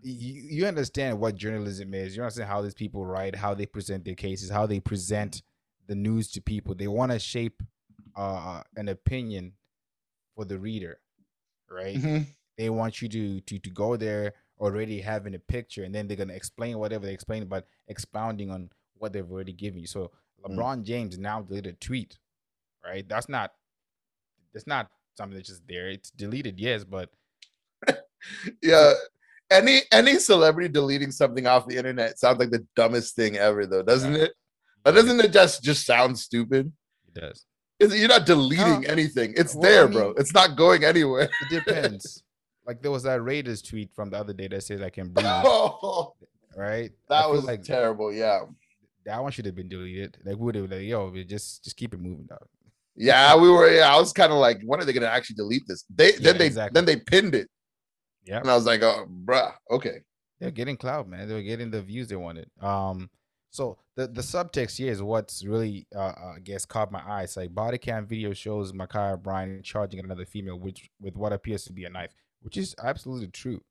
[0.00, 2.16] you, you understand what journalism is.
[2.16, 5.42] You understand how these people write, how they present their cases, how they present
[5.88, 6.74] the news to people.
[6.74, 7.62] They want to shape
[8.16, 9.54] uh, an opinion
[10.34, 11.00] for the reader,
[11.70, 11.96] right?
[11.96, 12.26] Mhm.
[12.56, 16.16] They want you to to to go there already having a picture, and then they're
[16.16, 19.86] gonna explain whatever they explain, but expounding on what they've already given you.
[19.86, 20.56] So Mm.
[20.56, 22.18] LeBron James now deleted a tweet,
[22.84, 23.08] right?
[23.08, 23.54] That's not
[24.52, 25.88] that's not something that's just there.
[25.88, 27.10] It's deleted, yes, but
[28.62, 28.92] Yeah.
[29.50, 33.82] Any any celebrity deleting something off the internet sounds like the dumbest thing ever, though,
[33.82, 34.32] doesn't it?
[34.82, 36.72] But doesn't it just just sound stupid?
[37.08, 37.44] It does.
[37.90, 38.88] You're not deleting No.
[38.88, 39.34] anything.
[39.36, 40.14] It's Well, I there, bro.
[40.16, 41.28] It's not going anywhere.
[41.50, 42.22] It depends.
[42.66, 45.26] like there was that Raiders tweet from the other day that says I can breathe,
[45.26, 46.14] Oh,
[46.56, 46.90] right?
[47.08, 48.12] That was like terrible.
[48.12, 48.42] Yeah.
[49.04, 50.16] that one should have been deleted.
[50.24, 52.46] Like we would have like, yo, we just just keep it moving, dog.
[52.94, 53.68] Yeah, we were.
[53.70, 55.84] Yeah, I was kind of like, when are they gonna actually delete this?
[55.88, 56.74] They Yeah, then they exactly.
[56.74, 57.48] then they pinned it,
[58.24, 58.38] Yeah.
[58.40, 60.00] and I was like, oh, bruh, okay.
[60.40, 61.26] They're getting cloud, man.
[61.26, 62.48] They were getting the views they wanted.
[62.60, 63.08] Um,
[63.52, 67.22] so the the subtext here is what's really, uh, uh, I guess, caught my eye.
[67.24, 71.64] It's like body cam video shows Ma'Khia Bryant charging another female, which with what appears
[71.66, 73.62] to be a knife, which is absolutely true,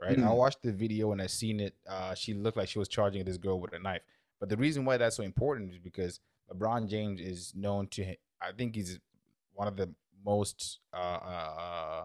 [0.00, 0.18] right?
[0.18, 0.36] I Mhm.
[0.36, 1.74] watched the video and I seen it.
[1.88, 4.02] Uh, she looked like she was charging this girl with a knife.
[4.40, 6.18] But the reason why that's so important is because
[6.52, 8.98] LeBron James is known to, I think he's
[9.54, 12.04] one of the most uh, uh, uh,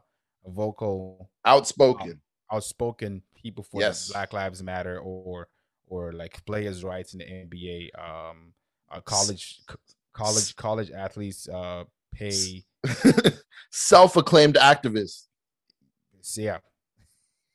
[0.49, 2.21] vocal Outspoken.
[2.51, 4.11] outspoken people for Yes.
[4.11, 5.47] Black Lives Matter or
[5.87, 7.89] or like players' rights in the NBA.
[7.97, 8.53] Um,
[8.91, 9.75] uh, college c-
[10.13, 12.63] college college athletes uh pay.
[13.71, 15.27] Self-acclaimed activist.
[16.35, 16.59] Yeah,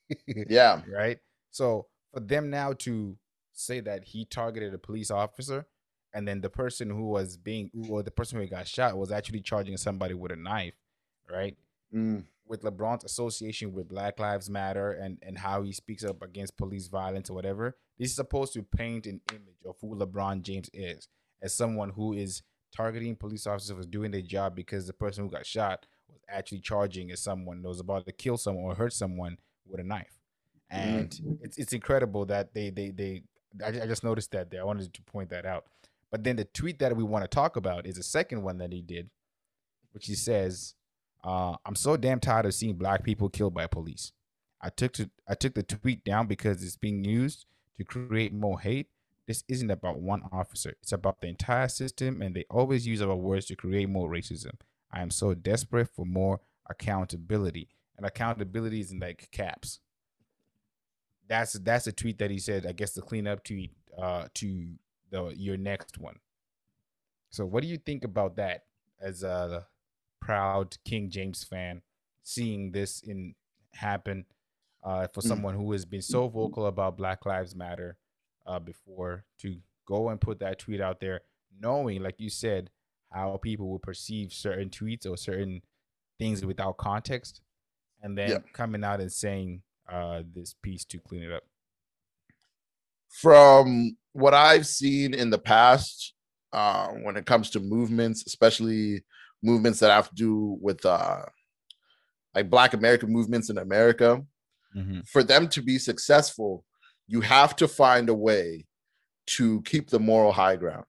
[0.49, 0.83] Yeah.
[0.93, 1.19] right.
[1.51, 3.16] So for them now to
[3.53, 5.66] say that he targeted a police officer,
[6.14, 9.40] and then the person who was being or the person who got shot was actually
[9.40, 10.75] charging somebody with a knife,
[11.31, 11.57] right?
[11.95, 12.25] Mm.
[12.47, 16.87] with LeBron's association with Black Lives Matter and and how he speaks up against police
[16.87, 21.07] violence or whatever, this is supposed to paint an image of who LeBron James is
[21.43, 22.43] as someone who is
[22.75, 26.61] targeting police officers for doing their job because the person who got shot was actually
[26.61, 29.37] charging as someone that was about to kill someone or hurt someone
[29.67, 30.19] with a knife.
[30.71, 33.23] And it's it's incredible that they they they
[33.63, 34.63] I, I just noticed that there.
[34.63, 35.67] I wanted to point that out.
[36.11, 38.73] But then the tweet that we want to talk about is the second one that
[38.73, 39.11] he did,
[39.93, 40.75] which he says,
[41.23, 44.13] uh, I'm so damn tired of seeing black people killed by police.
[44.61, 47.47] I took to I took the tweet down because it's being used
[47.81, 48.88] to create more hate.
[49.27, 50.75] This isn't about one officer.
[50.83, 54.53] It's about the entire system, and they always use our words to create more racism.
[54.93, 59.81] I am so desperate for more accountability, and accountability is in like caps.
[61.27, 62.66] That's that's a tweet that he said.
[62.66, 64.75] I guess the cleanup tweet uh, to
[65.11, 66.16] the your next one.
[67.31, 68.64] So, what do you think about that
[69.01, 69.66] as a
[70.20, 71.81] proud King James fan,
[72.24, 73.35] seeing this in
[73.72, 74.26] happen
[74.83, 75.28] uh, for Mm.
[75.28, 77.97] someone who has been so vocal about Black Lives Matter
[78.47, 79.57] uh, before to
[79.87, 81.20] go and put that tweet out there,
[81.61, 82.70] knowing, like you said,
[83.11, 85.62] how people will perceive certain tweets or certain
[86.18, 87.41] things without context,
[88.03, 91.43] and then coming out and saying uh, this piece to clean it up.
[93.09, 96.14] From what I've seen in the past,
[96.53, 99.03] uh, when it comes to movements, especially
[99.43, 101.22] movements that have to do with uh,
[102.35, 104.24] like Black American movements in America,
[104.77, 105.01] Mm-hmm.
[105.01, 106.64] for them to be successful,
[107.09, 108.66] you have to find a way
[109.27, 110.85] to keep the moral high ground.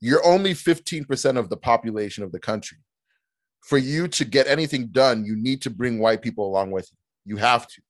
[0.00, 2.78] You're only 15% of the population of the country.
[3.62, 7.34] For you to get anything done, you need to bring white people along with you.
[7.34, 7.82] You have to.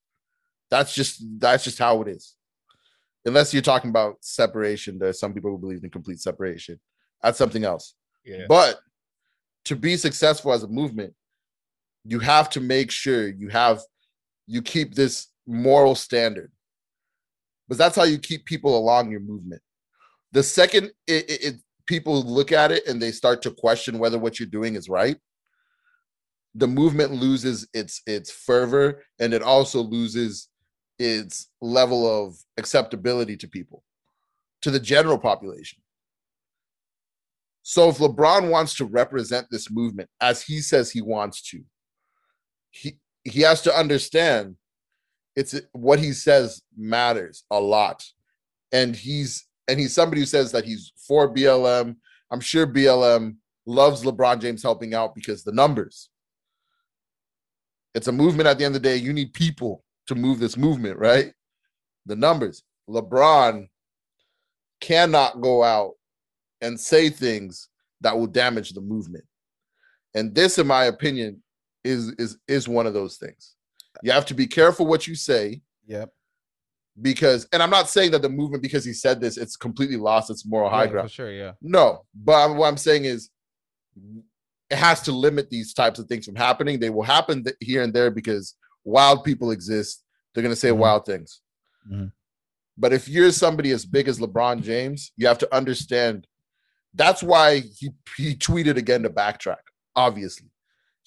[0.71, 2.35] That's just that's just how it is.
[3.25, 6.81] Unless you're talking about separation, there's some people who believe in complete separation.
[7.23, 7.95] That's something else.
[8.25, 8.47] Yeah.
[8.49, 8.81] But
[9.67, 11.15] to be successful as a movement,
[12.05, 13.81] you have to make sure you have
[14.49, 16.51] you keep this moral standard.
[17.69, 19.63] But that's how you keep people along your movement.
[20.33, 21.55] The second it, it, it
[21.87, 25.17] people look at it and they start to question whether what you're doing is right,
[26.55, 30.49] the movement loses its its fervor and it also loses
[30.99, 33.85] its level of acceptability to people,
[34.63, 35.81] to the general population.
[37.63, 41.61] So if LeBron wants to represent this movement as he says he wants to,
[42.71, 42.99] he
[43.31, 44.57] he has to understand
[45.37, 48.05] it's what he says matters a lot.
[48.73, 51.97] And he's and he's somebody who says that he's for BLM.
[52.31, 56.11] I'm sure BLM loves LeBron James helping out because the numbers.
[57.95, 58.97] It's a movement at the end of the day.
[58.97, 61.33] You need people to move this movement, right?
[62.07, 62.63] The numbers.
[62.89, 63.69] LeBron
[64.81, 65.95] cannot go out
[66.61, 67.69] and say things
[68.01, 69.25] that will damage the movement.
[70.15, 71.43] And this, in my opinion,
[71.85, 73.55] is is is one of those things.
[74.03, 75.63] You have to be careful what you say.
[75.87, 76.11] Yep.
[77.01, 80.31] Because, and I'm not saying that the movement, because he said this, it's completely lost
[80.31, 81.09] its moral high Yeah, ground.
[81.09, 81.53] For sure, yeah.
[81.63, 83.31] No, but I'm, what I'm saying is
[84.69, 86.79] it has to limit these types of things from happening.
[86.81, 90.03] They will happen th- here and there because wild people exist.
[90.35, 90.79] They're going to say Mhm.
[90.79, 91.41] wild things.
[91.91, 92.11] Mhm.
[92.77, 96.27] But if you're somebody as big as LeBron James, you have to understand
[96.95, 99.63] that's why he, he tweeted again to backtrack.
[99.95, 100.51] Obviously,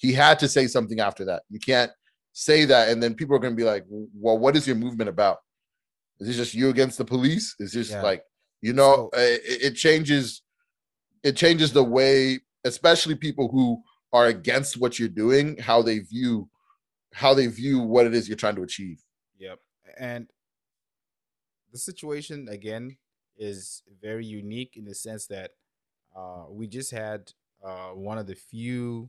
[0.02, 1.44] he had to say something after that.
[1.48, 1.90] You can't
[2.32, 5.08] say that, and then people are going to be like, well, what is your movement
[5.08, 5.38] about?
[6.18, 7.54] Is it just you against the police?
[7.58, 8.02] Is just Yeah.
[8.02, 8.22] like,
[8.60, 9.20] you know, So- uh,
[9.52, 10.42] it, it changes
[11.22, 13.80] it changes the way especially people who
[14.12, 16.48] are against what you're doing how they view
[17.14, 18.98] how they view what it is you're trying to achieve
[19.38, 19.58] Yep.
[19.98, 20.26] And
[21.72, 22.96] the situation again
[23.36, 25.52] is very unique in the sense that
[26.16, 27.32] uh, we just had
[27.64, 29.08] uh, one of the few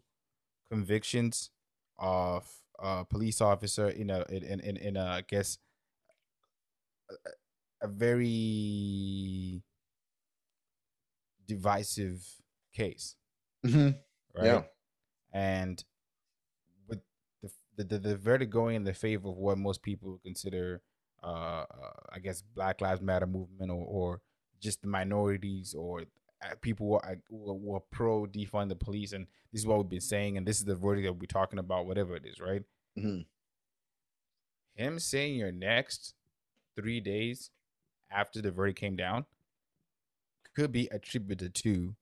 [0.74, 1.51] convictions
[1.99, 2.43] of
[2.80, 5.59] a police officer in a in in, in a I guess
[7.09, 9.61] a, a very
[11.47, 12.26] divisive
[12.74, 13.15] case,
[13.63, 13.95] right?
[14.36, 14.63] Yeah.
[15.34, 15.84] And
[16.88, 17.01] with
[17.41, 20.82] the, the the the verdict going in the favor of what most people would consider,
[21.24, 24.21] uh, uh, I guess, Black Lives Matter movement or or
[24.59, 26.03] just the minorities or
[26.61, 29.77] people were, are, who are- who are pro defund the police, and this is what
[29.79, 32.39] we've been saying, and this is the verdict that we're talking about, whatever it is,
[32.39, 32.63] right?
[32.97, 33.25] Mhm.
[34.75, 36.15] Him saying your next
[36.75, 37.51] three days
[38.09, 39.25] after the verdict came down
[40.55, 41.95] could be attributed to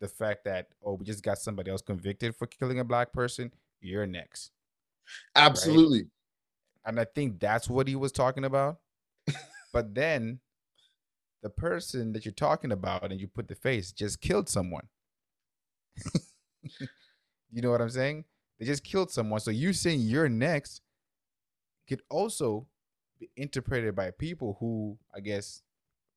[0.00, 3.52] the fact that oh we just got somebody else convicted for killing a black person
[3.80, 4.50] you're next
[5.36, 6.06] absolutely
[6.84, 8.78] and i think that's what he was talking about
[9.72, 10.40] but then
[11.42, 14.88] the person that you're talking about and you put the face just killed someone.
[17.52, 18.24] You know what i'm saying?
[18.58, 19.40] They just killed someone.
[19.40, 20.82] So you saying you're next
[21.88, 22.66] could also
[23.18, 25.62] be interpreted by people who i guess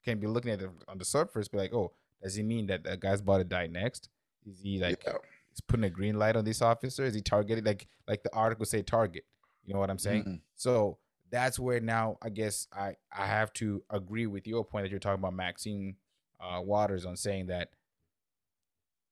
[0.05, 2.83] can be looking at it on the surface be like oh does he mean that
[2.83, 4.09] the guy's about to die next?
[4.45, 5.13] Is he like Yeah.
[5.49, 7.03] he's putting a green light on this officer?
[7.03, 7.65] Is he targeted?
[7.65, 9.25] Like like the article say target.
[9.65, 10.23] You know what i'm saying?
[10.23, 10.39] Mhm.
[10.55, 10.97] so
[11.33, 14.99] that's where now I guess I I have to agree with your point that you're
[14.99, 15.95] talking about Maxine
[16.39, 17.71] uh, Waters on saying that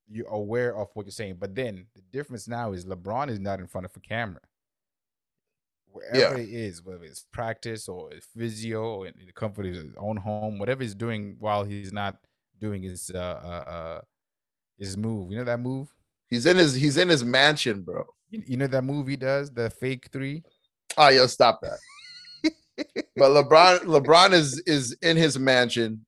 [0.08, 3.60] you're aware of what you're saying, but then the difference now is LeBron is not
[3.60, 4.42] in front of a camera.
[5.92, 6.44] Wherever Yeah.
[6.44, 10.18] it is, whether it's practice or it's physio or in the comfort of his own
[10.18, 12.18] home, whatever he's doing while he's not
[12.60, 14.02] doing his uh uh, uh
[14.78, 15.32] his move.
[15.32, 15.94] You know that move?
[16.30, 19.52] he's in his he's in his mansion bro You, you know that move he does,
[19.52, 20.44] the fake three.
[20.98, 21.80] oh yo stop that
[23.16, 26.06] but lebron lebron is is in his mansion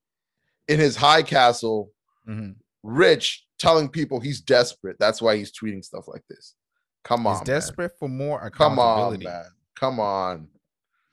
[0.67, 1.91] in his high castle
[2.27, 2.55] Mhm.
[2.83, 6.55] rich telling people he's desperate that's why he's tweeting stuff like this
[7.03, 8.51] come on He's desperate for more man.
[8.51, 9.25] come on accountability.
[9.25, 9.45] man
[9.75, 10.47] come on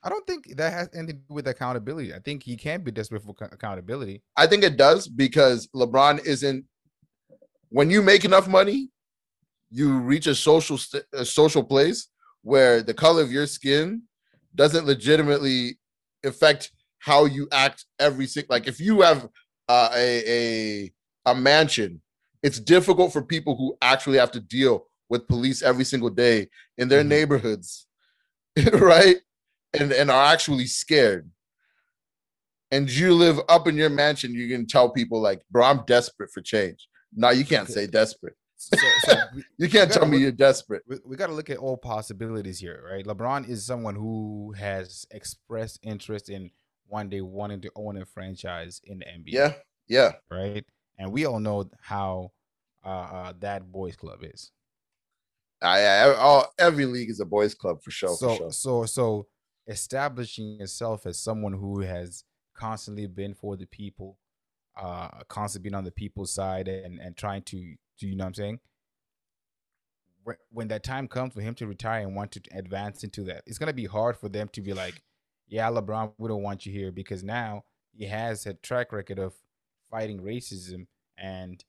[0.03, 2.11] I don't think that has anything to do with accountability.
[2.11, 4.23] I think he can be desperate for ac- accountability.
[4.35, 6.65] I think it does because LeBron isn't.
[7.69, 8.89] When you make enough money,
[9.69, 12.07] you reach a social st- a social place
[12.41, 14.01] where the color of your skin
[14.55, 15.77] doesn't legitimately
[16.23, 18.53] affect how you act every single.
[18.53, 19.27] Like if you have
[19.67, 22.01] uh, a a a mansion,
[22.43, 26.47] it's difficult for people who actually have to deal with police every single day
[26.77, 27.07] in their Mhm.
[27.07, 27.87] neighborhoods,
[28.73, 29.17] right?
[29.73, 31.29] And and are actually scared
[32.71, 36.31] and you live up in your mansion, you can tell people like, bro, I'm desperate
[36.31, 36.87] for change.
[37.13, 38.35] No, you can't say desperate.
[38.61, 40.83] So, so we, You can't tell me look- you're desperate.
[40.87, 43.05] we, we got to look at all possibilities here, right?
[43.05, 46.51] LeBron is someone who has expressed interest in
[46.87, 49.53] one day wanting to own a franchise in the NBA, Yeah,
[49.87, 50.11] yeah.
[50.29, 50.63] right?
[50.99, 52.31] And we all know how
[52.85, 54.51] uh, uh, that boys club is.
[55.61, 58.15] I, I all every league is a boys club for sure.
[58.15, 58.51] so for sure.
[58.51, 59.27] so so
[59.67, 62.23] establishing yourself as someone who has
[62.55, 64.17] constantly been for the people,
[64.75, 68.29] uh, constantly been on the people's side and and trying to, to you know what
[68.29, 68.59] I'm saying.
[70.23, 73.43] When- When that time comes for him to retire and want to advance into that,
[73.47, 75.01] it's gonna be hard for them to be like,
[75.47, 79.33] "Yeah, LeBron, we don't want you here," because now he has a track record of
[79.89, 80.87] fighting racism
[81.17, 81.63] and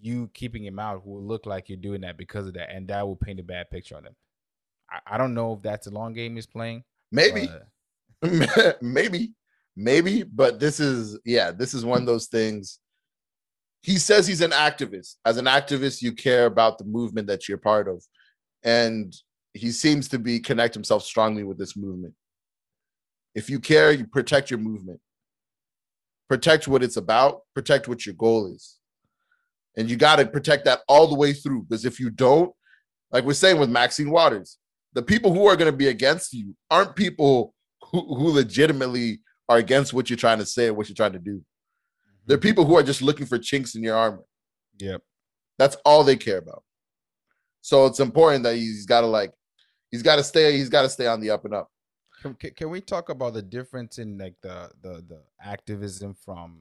[0.00, 3.06] you keeping him out will look like you're doing that because of that, and that
[3.06, 4.16] will paint a bad picture on him.
[4.90, 6.84] I, I don't know if that's a long game he's playing.
[7.10, 7.48] Maybe,
[8.20, 9.34] but- maybe,
[9.76, 12.78] maybe, but this is yeah, this is one of those things.
[13.84, 15.16] He says he's an activist.
[15.26, 18.02] As an activist, you care about the movement that you're part of,
[18.62, 19.14] and
[19.52, 22.14] he seems to be connect himself strongly with this movement.
[23.34, 25.00] If you care, you protect your movement.
[26.30, 27.42] Protect what it's about.
[27.54, 28.78] Protect what your goal is,
[29.76, 31.64] and you got to protect that all the way through.
[31.64, 32.54] Because if you don't,
[33.12, 34.56] like we're saying with Maxine Waters,
[34.94, 39.58] the people who are going to be against you aren't people who, who legitimately are
[39.58, 41.44] against what you're trying to say or what you're trying to do.
[42.26, 44.24] They're people who are just looking for chinks in your armor.
[44.78, 45.02] Yep.
[45.58, 46.64] That's all they care about.
[47.60, 49.32] So it's important that he's got to like,
[49.90, 51.70] he's got to stay, he's got to stay on the up and up.
[52.22, 56.56] Can, can, we talk about the difference in like the the the activism from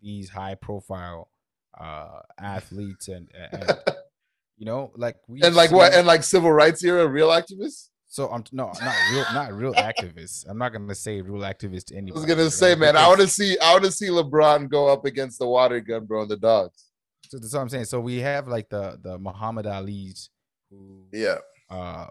[0.00, 1.30] these high profile
[1.78, 3.78] uh athletes and, and
[4.56, 5.94] you know like we And like what?
[5.94, 7.88] And like civil rights era, real activists.
[8.12, 10.44] So I'm no not real not real activists.
[10.48, 12.12] I'm not gonna say real activists to anybody.
[12.12, 12.52] I was gonna right?
[12.52, 15.46] say, man, I want to see, I want to see LeBron go up against the
[15.46, 16.86] water gun, bro, and the dogs.
[17.28, 17.84] So that's what I'm saying.
[17.84, 20.28] So we have like the the Muhammad Ali's
[20.70, 21.38] who Yeah,
[21.70, 22.08] uh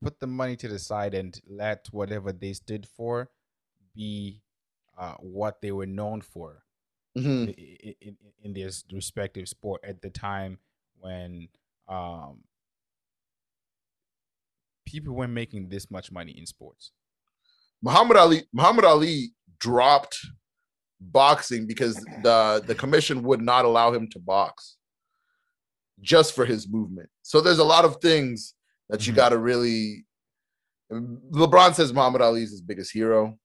[0.00, 3.30] put the money to the side and let whatever they stood for
[3.96, 4.42] be
[4.96, 6.62] uh what they were known for
[7.18, 7.48] Mhm.
[7.48, 10.58] i- i- in, in their respective sport at the time
[11.00, 11.48] when
[11.88, 12.44] um
[14.90, 16.92] people weren't making this much money in sports.
[17.82, 20.18] Muhammad Ali Muhammad Ali dropped
[21.00, 24.76] boxing because the the commission would not allow him to box
[26.00, 27.08] just for his movement.
[27.22, 28.54] So there's a lot of things
[28.88, 29.16] that you Mhm.
[29.16, 30.06] got to really
[30.92, 33.38] LeBron says Muhammad Ali is his biggest hero.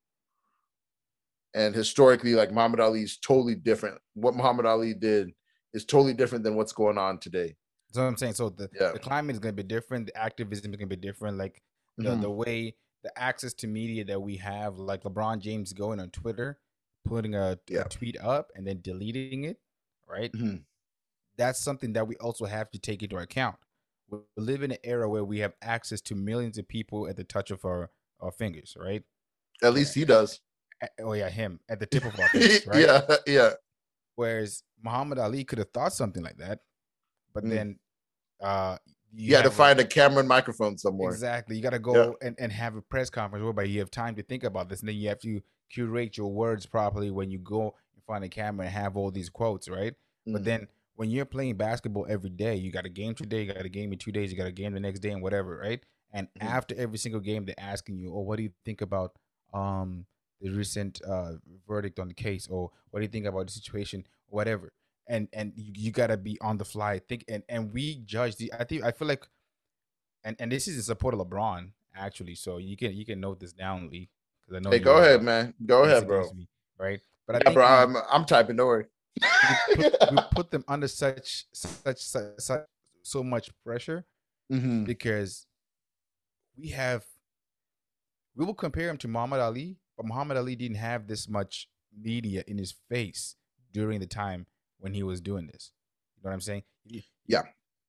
[1.54, 3.98] And historically like Muhammad Ali is totally different.
[4.16, 5.32] What Muhammad Ali did
[5.74, 7.56] is totally different than what's going on today.
[7.94, 8.34] What I'm saying.
[8.34, 8.92] So the, Yeah.
[8.92, 11.38] the climate is gonna be different, the activism is gonna be different.
[11.38, 11.62] Like
[11.98, 12.22] the, Mhm.
[12.22, 16.60] the way the access to media that we have, like LeBron James going on Twitter,
[17.06, 19.60] putting a, a tweet up and then deleting it,
[20.08, 20.32] right?
[20.34, 20.64] Mhm.
[21.38, 23.58] That's something that we also have to take into account.
[24.10, 27.24] We live in an era where we have access to millions of people at the
[27.24, 29.04] touch of our, our fingers, right?
[29.62, 30.42] At least he does.
[31.00, 32.82] Oh yeah, him at the tip of our fingers, right?
[32.82, 33.54] yeah, yeah.
[34.16, 36.62] Whereas Muhammad Ali could have thought something like that,
[37.36, 37.50] but Mm.
[37.50, 37.80] then
[38.42, 38.78] uh
[39.12, 41.12] You, had to find a camera and microphone somewhere.
[41.12, 41.56] Exactly.
[41.56, 44.24] You got to go and, and have a press conference whereby you have time to
[44.24, 44.82] think about this.
[44.82, 48.30] And then you have to curate your words properly when you go in front of
[48.30, 49.94] the camera and have all these quotes, right?
[50.26, 50.46] But Mm.
[50.46, 53.70] then when you're playing basketball every day, you got a game today, you got a
[53.70, 55.82] game in two days, you got a game the next day, and whatever, right?
[56.12, 56.42] And Mhm.
[56.42, 59.18] after every single game, they're asking you, "Oh, what do you think about
[59.54, 60.06] um
[60.42, 61.34] the recent uh
[61.68, 62.48] verdict on the case?
[62.48, 64.06] Or what do you think about the situation?
[64.28, 64.74] Whatever."
[65.08, 67.00] And and you, you got to be on the fly.
[67.00, 68.52] Think and and we judge the.
[68.58, 69.26] I think I feel like,
[70.24, 72.36] and and this is in support of LeBron actually.
[72.36, 74.10] So you can you can note this down, Lee,
[74.42, 74.72] because I know.
[74.72, 75.54] Hey, go ahead, man.
[75.66, 76.32] Go ahead, bro.
[76.34, 76.50] me,
[76.80, 77.00] right?
[77.28, 77.66] But I Yeah, bro.
[77.66, 78.56] I'm I'm typing.
[78.56, 78.86] Don't worry.
[79.78, 82.66] we put, we put them under such such such, such
[83.04, 84.06] so much pressure
[84.52, 84.86] Mhm.
[84.86, 85.46] because
[86.58, 87.06] we have
[88.36, 92.44] we will compare him to Muhammad Ali, but Muhammad Ali didn't have this much media
[92.48, 93.36] in his face
[93.72, 94.46] during the time
[94.80, 95.72] when he was doing this.
[96.18, 96.64] You know what I'm saying?
[97.28, 97.44] Yeah.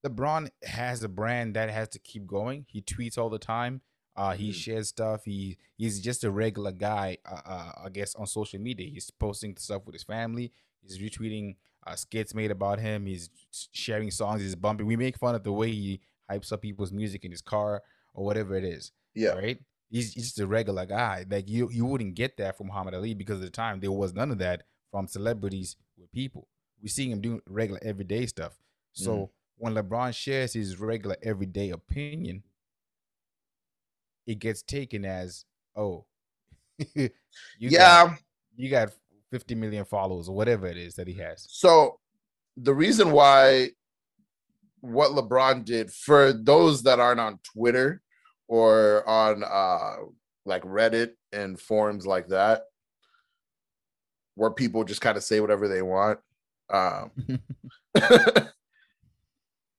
[0.05, 2.66] LeBron has a brand that has to keep going.
[2.68, 3.80] He tweets all the time.
[4.14, 4.55] Uh, he Mhm.
[4.55, 5.24] shares stuff.
[5.24, 7.18] He he's just a regular guy.
[7.26, 10.53] Uh, uh, I guess on social media, he's posting stuff with his family.
[10.82, 11.57] He's retweeting
[11.87, 13.07] uh, skits made about him.
[13.07, 13.30] He's
[13.72, 14.41] sharing songs.
[14.43, 14.87] He's bumping.
[14.87, 17.82] We make fun of the way he hypes up people's music in his car
[18.14, 18.91] or whatever it is.
[19.14, 19.30] Yeah.
[19.30, 19.59] Right?
[19.89, 21.24] He's, he's just a regular guy.
[21.30, 24.14] Like you, you wouldn't get that from Muhammad Ali because at the time there was
[24.14, 26.49] none of that from celebrities with people.
[26.87, 28.57] We're seeing him doing regular everyday stuff.
[28.93, 29.24] So Mm-hmm.
[29.57, 32.45] when LeBron shares his regular everyday opinion,
[34.24, 36.05] it gets taken as, oh,
[36.95, 37.11] you
[37.61, 38.14] got, yeah.
[38.57, 38.91] you got
[39.32, 41.45] 50 million followers or whatever it is that he has.
[41.51, 41.99] So
[42.57, 43.70] the reason why
[44.80, 48.01] what LeBron did for those that aren't on Twitter
[48.47, 50.05] or on uh
[50.45, 52.62] like Reddit and forums like that,
[54.37, 56.20] where people just kind of say whatever they want.
[56.71, 57.11] Um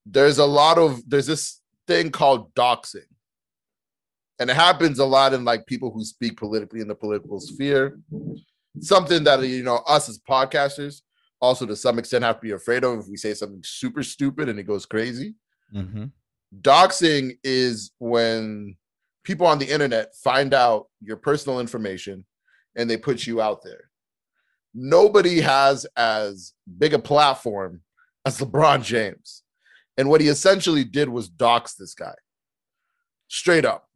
[0.05, 3.07] there's a lot of there's this thing called doxing.
[4.39, 7.99] And it happens a lot in like people who speak politically in the political sphere.
[8.79, 11.01] Something that you know, us as podcasters
[11.41, 14.49] also to some extent have to be afraid of if we say something super stupid
[14.49, 15.35] and it goes crazy.
[15.73, 16.05] Mm-hmm.
[16.61, 18.75] Doxing is when
[19.23, 22.25] people on the internet find out your personal information
[22.75, 23.86] and they put you out there.
[24.73, 27.81] Nobody has as big a platform
[28.25, 29.43] as LeBron James.
[29.97, 32.15] And what he essentially did was dox this guy
[33.27, 33.89] straight up.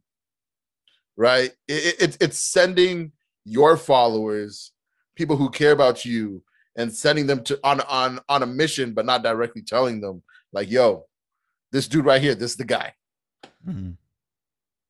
[1.16, 1.52] Right?
[1.68, 3.12] It, it, it's sending
[3.44, 4.72] your followers,
[5.14, 6.42] people who care about you,
[6.76, 10.70] and sending them to on on on a mission, but not directly telling them, like,
[10.70, 11.04] yo,
[11.70, 12.94] this dude right here, this is the guy.
[13.68, 13.90] Mm-hmm.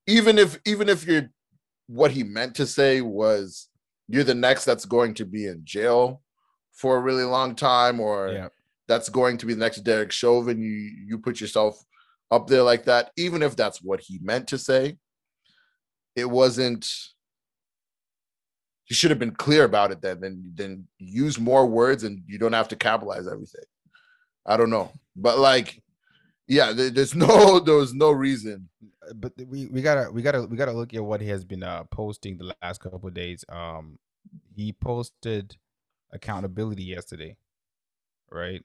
[0.07, 1.29] Even if even if you're
[1.89, 3.69] what he meant to say was
[4.09, 6.23] you're the next that's going to be in jail
[6.73, 8.49] for a really long time, or Yeah.
[8.89, 10.61] that's going to be the next Derek Chauvin.
[10.61, 10.71] You
[11.07, 11.83] you put yourself
[12.31, 14.99] up there like that, even if that's what he meant to say.
[16.17, 16.89] It wasn't.
[18.85, 20.21] He should have been clear about it then.
[20.21, 23.65] Then then use more words, and you don't have to capitalize everything.
[24.45, 25.83] I don't know, but like,
[26.49, 28.69] yeah, there's no there was no reason.
[29.15, 31.85] But we, we gotta we gotta we gotta look at what he has been uh
[31.85, 33.45] posting the last couple of days.
[33.49, 33.99] Um,
[34.55, 35.57] he posted
[36.13, 37.37] accountability yesterday,
[38.31, 38.63] right?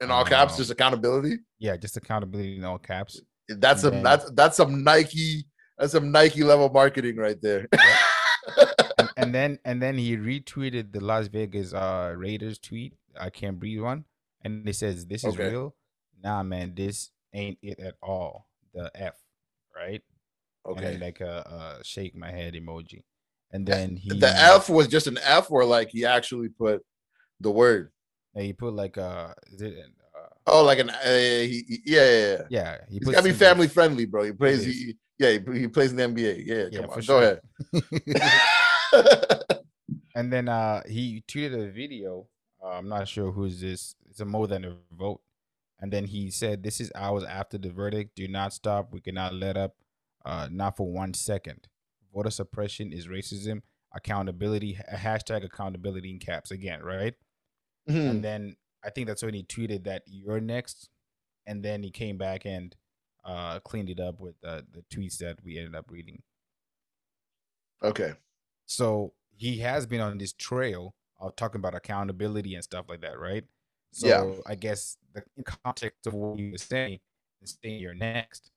[0.00, 1.38] In all caps, Um, just accountability.
[1.58, 3.20] Yeah, just accountability in all caps.
[3.48, 4.02] That's some man.
[4.02, 5.46] that's that's some Nike
[5.78, 7.68] that's some Nike level marketing right there.
[8.98, 12.94] and, and then and then he retweeted the Las Vegas uh Raiders tweet.
[13.18, 14.04] I can't breathe one,
[14.42, 15.50] and it says, "This is Okay.
[15.50, 15.74] real."
[16.22, 18.46] Nah, man, this ain't it at all.
[18.74, 19.14] The F,
[19.74, 20.02] right?
[20.66, 20.96] Okay.
[20.98, 23.02] like a, a shake my head emoji,
[23.50, 26.82] and then he the F was just an F, or like he actually put
[27.40, 27.90] the word.
[28.34, 29.74] and he put like uh, is it,
[30.14, 32.42] uh Oh, like an uh, he, he- yeah, yeah, yeah.
[32.50, 34.24] yeah, he He's put gotta be family friendly, bro.
[34.24, 36.42] He plays, he, yeah, he, he plays in the NBA.
[36.46, 37.40] Yeah, Yeah, come on, for go ahead.
[40.14, 42.26] and then uh he tweeted a video.
[42.62, 43.94] Uh, I'm not sure who's this.
[44.08, 45.20] It's a more than a vote.
[45.82, 48.16] And then he said, "This is hours after the verdict.
[48.16, 48.92] Do not stop.
[48.94, 49.76] We cannot let up.
[50.24, 51.68] Uh, not for one second.
[52.14, 53.62] Voter suppression is racism.
[53.94, 54.76] Accountability.
[54.92, 56.82] Hashtag accountability in caps again.
[56.82, 57.16] Right.
[57.88, 58.10] Mhm.
[58.10, 60.90] And then I think that's when he tweeted that you're next.
[61.46, 62.76] And then he came back and
[63.24, 66.22] uh cleaned it up with uh, the tweets that we ended up reading.
[67.82, 68.14] Okay.
[68.66, 73.18] So he has been on this trail of talking about accountability and stuff like that,
[73.18, 73.44] right?
[73.92, 74.34] So Yeah.
[74.46, 76.98] I guess the context of what he was saying,
[77.40, 78.50] and saying you're next,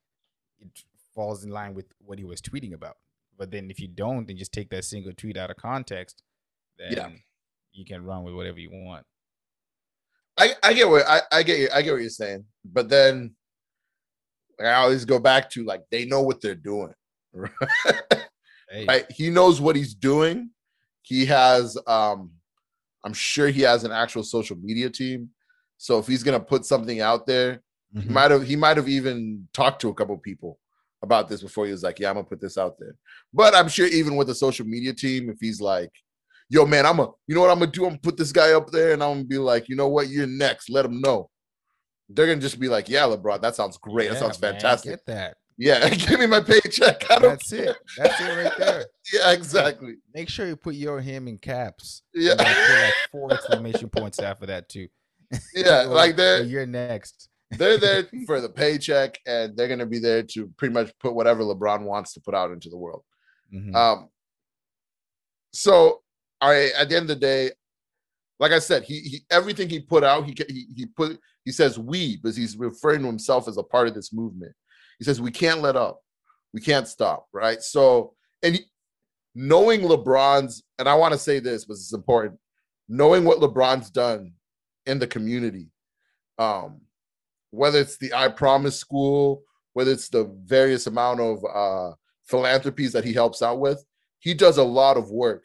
[0.60, 0.70] it
[1.14, 2.98] falls in line with what he was tweeting about.
[3.38, 6.24] But then if you don't and just take that single tweet out of context,
[6.78, 7.10] then Yeah.
[7.74, 9.06] you can run with whatever you want.
[10.38, 13.36] I, I get what I, I get you, I get what you're saying, but then
[14.60, 16.94] I always go back to like they know what they're doing.
[18.68, 20.50] Hey, right he knows what he's doing
[21.04, 22.32] he has um
[23.06, 25.30] i'm sure he has an actual social media team.
[25.78, 27.62] So if he's gonna put something out there
[27.94, 28.10] he mhm.
[28.10, 30.60] might have he might have even talked to a couple people
[31.02, 32.96] about this before he was like yeah i'm gonna put this out there.
[33.34, 35.92] But i'm sure even with the social media team if he's like
[36.50, 37.84] yo man i'm a you know what i'm gonna do?
[37.86, 40.10] I'm gonna put this guy up there and i'm gonna be like you know what?
[40.10, 40.70] You're next.
[40.70, 41.30] Let him know.
[42.10, 44.10] They're gonna just be like yeah lebron that sounds great.
[44.10, 44.92] That Yeah, sounds man, fantastic.
[44.92, 45.38] Get that.
[45.58, 47.72] Yeah give me my paycheck I don't That's care.
[47.72, 47.78] it.
[47.98, 48.86] That's it right there.
[49.14, 52.04] yeah exactly Make sure you put your him in caps.
[52.14, 52.32] Yeah.
[52.32, 54.88] And then put like four exclamation points after that too.
[55.56, 57.30] Yeah, Or- like they're you're next.
[57.52, 61.44] they're there for the paycheck and they're gonna be there to pretty much put whatever
[61.44, 63.04] LeBron wants to put out into the world.
[63.54, 63.74] Mhm.
[63.76, 64.10] Um
[65.54, 66.02] so
[66.42, 67.52] I at the end of the day,
[68.40, 71.78] like I said, he, he everything he put out, he, he he put he says
[71.80, 74.54] we, because he's referring to himself as a part of this movement.
[74.98, 76.02] He says we can't let up,
[76.54, 77.62] we can't stop, right?
[77.62, 78.60] So and
[79.34, 82.40] knowing LeBron's, and I want to say this, but it's important,
[82.88, 84.34] knowing what LeBron's done
[84.86, 85.70] in the community,
[86.38, 86.82] um,
[87.52, 89.44] whether it's the I Promise School,
[89.74, 93.84] whether it's the various amount of uh, philanthropies that he helps out with,
[94.20, 95.44] he does a lot of work.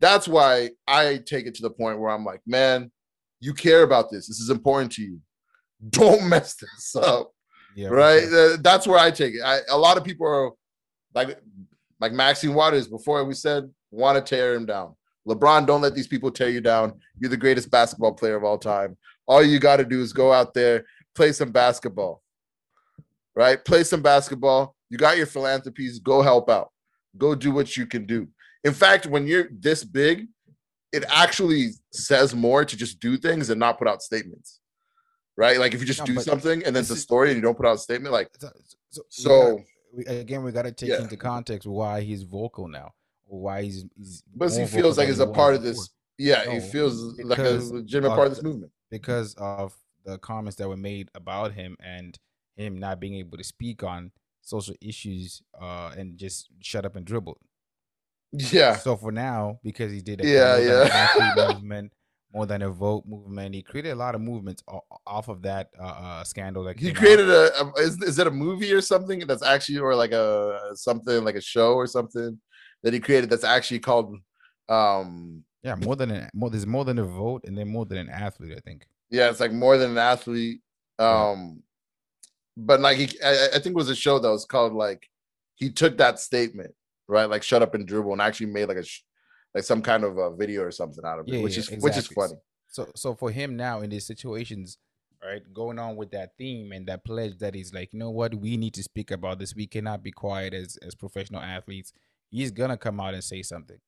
[0.00, 2.90] That's why I take it to the point where I'm like, man,
[3.40, 4.26] you care about this.
[4.28, 5.20] This is important to you.
[5.88, 7.32] Don't mess this up
[7.74, 8.22] yeah, right?
[8.22, 8.56] sure.
[8.56, 9.42] That's where I take it.
[9.44, 10.50] I, a lot of people are
[11.14, 11.38] like,
[12.00, 14.94] like Maxine Waters before we said want to tear him down.
[15.28, 16.98] LeBron, don't let these people tear you down.
[17.18, 18.96] You're the greatest basketball player of all time.
[19.26, 22.22] All you got to do is go out there, play some basketball,
[23.34, 23.62] right?
[23.64, 24.74] Play some basketball.
[24.88, 25.98] You got your philanthropies.
[25.98, 26.70] Go help out.
[27.18, 28.28] Go do what you can do.
[28.64, 30.26] In fact, when you're this big,
[30.92, 34.59] it actually says more to just do things and not put out statements
[35.40, 35.58] right?
[35.58, 37.56] Like if you just No, do something and then it's a story and you don't
[37.56, 38.28] put out a statement, like
[38.90, 39.64] So, so, we gotta-
[39.96, 41.02] we, again, we got to take Yeah.
[41.02, 42.88] into context why he's vocal now,
[43.26, 43.84] why he's.
[43.96, 45.78] he's because he feels like it's a part of this.
[45.78, 45.94] before.
[46.18, 46.96] Yeah, he No, feels
[47.30, 48.72] like a legitimate part of this movement.
[48.90, 49.74] because of
[50.04, 52.18] the comments that were made about him and
[52.56, 54.12] him not being able to speak on
[54.42, 57.38] social issues uh, and just shut up and dribble.
[58.32, 61.52] Yeah, So for now, because he did a Yeah, more than an yeah.
[61.54, 61.92] movement,
[62.32, 64.62] more than a vote movement, he created a lot of movements
[65.06, 66.64] off of that uh, uh, scandal.
[66.64, 67.00] That he came out.
[67.00, 70.70] created a, a is, is it a movie or something that's actually or like a
[70.74, 72.38] something like a show or something
[72.82, 74.16] that he created that's actually called
[74.68, 76.50] um yeah more than a, more.
[76.50, 78.52] There's more than a vote, and then more than an athlete.
[78.56, 78.86] I think.
[79.10, 80.60] yeah it's like more than an athlete
[80.98, 81.30] Yeah.
[81.30, 81.62] um
[82.56, 85.06] but like he I, I think it was a show that was called like
[85.56, 86.72] he took that statement
[87.08, 89.02] right like shut up and dribble and actually made like a sh-
[89.54, 91.82] like some kind of a video or something out of it Yeah, which yeah, is
[91.82, 92.34] which is funny
[92.68, 94.78] So so for him now in these situations,
[95.24, 98.34] right, going on with that theme and that pledge that he's like, you know what,
[98.34, 99.54] we need to speak about this.
[99.56, 101.92] We cannot be quiet as as professional athletes.
[102.30, 103.78] He's gonna come out and say something,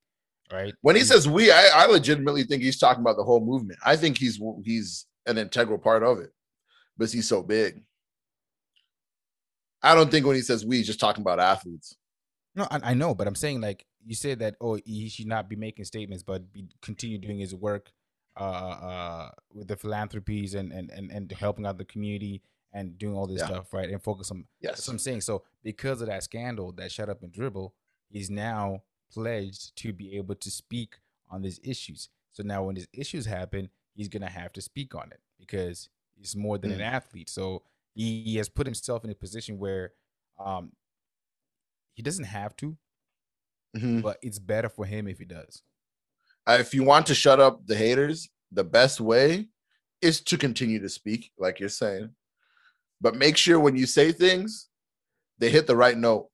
[0.51, 0.73] right?
[0.81, 3.79] when he And- says we I, I legitimately think he's talking about the whole movement
[3.85, 6.31] i think he's he's an integral part of it
[6.97, 7.81] because he's so big
[9.81, 11.95] i don't think when he says we he's just talking about athletes
[12.55, 15.49] No, I, I know, but I'm saying like you said that oh he should not
[15.49, 17.91] be making statements, but be continue doing his work
[18.39, 22.41] uh uh with the philanthropies and and and, and helping out the community
[22.73, 23.45] and doing all this Yeah.
[23.47, 23.89] stuff, right?
[23.89, 25.21] And focus on yes that's what I'm saying.
[25.21, 27.73] So because of that scandal, that shut up and dribble,
[28.09, 28.83] he's now
[29.13, 30.95] pledged to be able to speak
[31.29, 32.09] on these issues.
[32.31, 36.35] So now when these issues happen, he's gonna have to speak on it because he's
[36.35, 37.29] more than an athlete.
[37.29, 37.61] So
[37.93, 39.93] he, he has put himself in a position where
[40.39, 40.71] um
[41.93, 42.75] he doesn't have to,
[43.75, 44.01] Mhm.
[44.01, 45.63] but it's better for him if he does.
[46.45, 49.47] Uh, if you want to shut up the haters, the best way
[50.01, 52.13] is to continue to speak, like you're saying.
[53.01, 54.69] But make sure when you say things,
[55.39, 56.29] they hit the right note.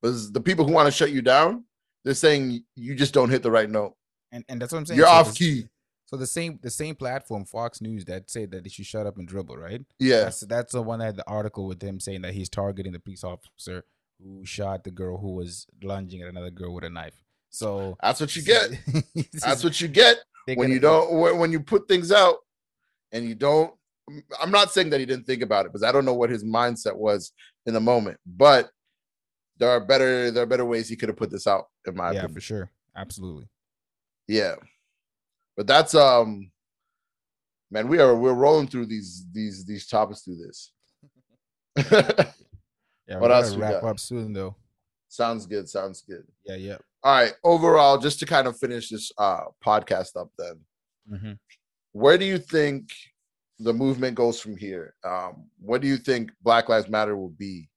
[0.00, 1.64] Because the people who want to shut you down,
[2.04, 3.94] they're saying you just don't hit the right note.
[4.32, 4.98] And and that's what I'm saying.
[4.98, 5.68] You're So off key.
[6.06, 9.18] So the same the same platform, Fox News, that said that they should shut up
[9.18, 9.84] and dribble, right?
[9.98, 10.24] Yeah.
[10.24, 13.00] That's that's the one that had the article with him saying that he's targeting the
[13.00, 13.84] police officer
[14.22, 17.14] who shot the girl who was lunging at another girl with a knife.
[17.50, 18.70] So That's what you get.
[19.42, 20.18] That's what you get
[20.54, 22.36] when you don't when, when you put things out
[23.12, 23.72] and you don't
[24.40, 26.44] I'm not saying that he didn't think about it because I don't know what his
[26.44, 27.32] mindset was
[27.66, 28.70] in the moment, but
[29.58, 32.06] there are better there are better ways he could have put this out in my
[32.06, 32.34] Yeah, opinion.
[32.34, 33.48] for sure, absolutely.
[34.26, 34.56] Yeah.
[35.56, 36.50] But that's um
[37.70, 40.72] man, we are we're rolling through these these these topics through this.
[43.10, 43.90] Yeah, What else we wrap got?
[43.90, 44.54] up soon though.
[45.08, 46.24] sounds good, sounds good.
[46.46, 46.76] Yeah, yeah.
[47.02, 50.60] All right, overall just to kind of finish this uh podcast up then.
[51.08, 51.32] hmm
[51.92, 52.92] Where do you think
[53.58, 54.94] the movement goes from here?
[55.04, 57.68] Um what do you think Black Lives Matter will be?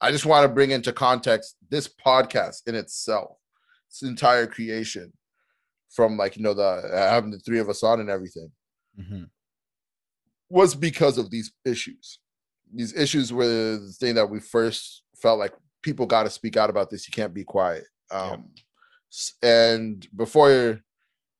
[0.00, 3.36] I just want to bring into context this podcast in itself,
[3.88, 5.12] its entire creation
[5.90, 8.50] from like you know the having the three of us on and everything.
[8.96, 9.24] hmm
[10.50, 12.20] was because of these issues.
[12.74, 16.70] These issues were the thing that we first felt like people got to speak out
[16.70, 17.06] about this.
[17.08, 17.84] You can't be quiet.
[18.10, 18.50] Um,
[19.12, 20.80] s- and before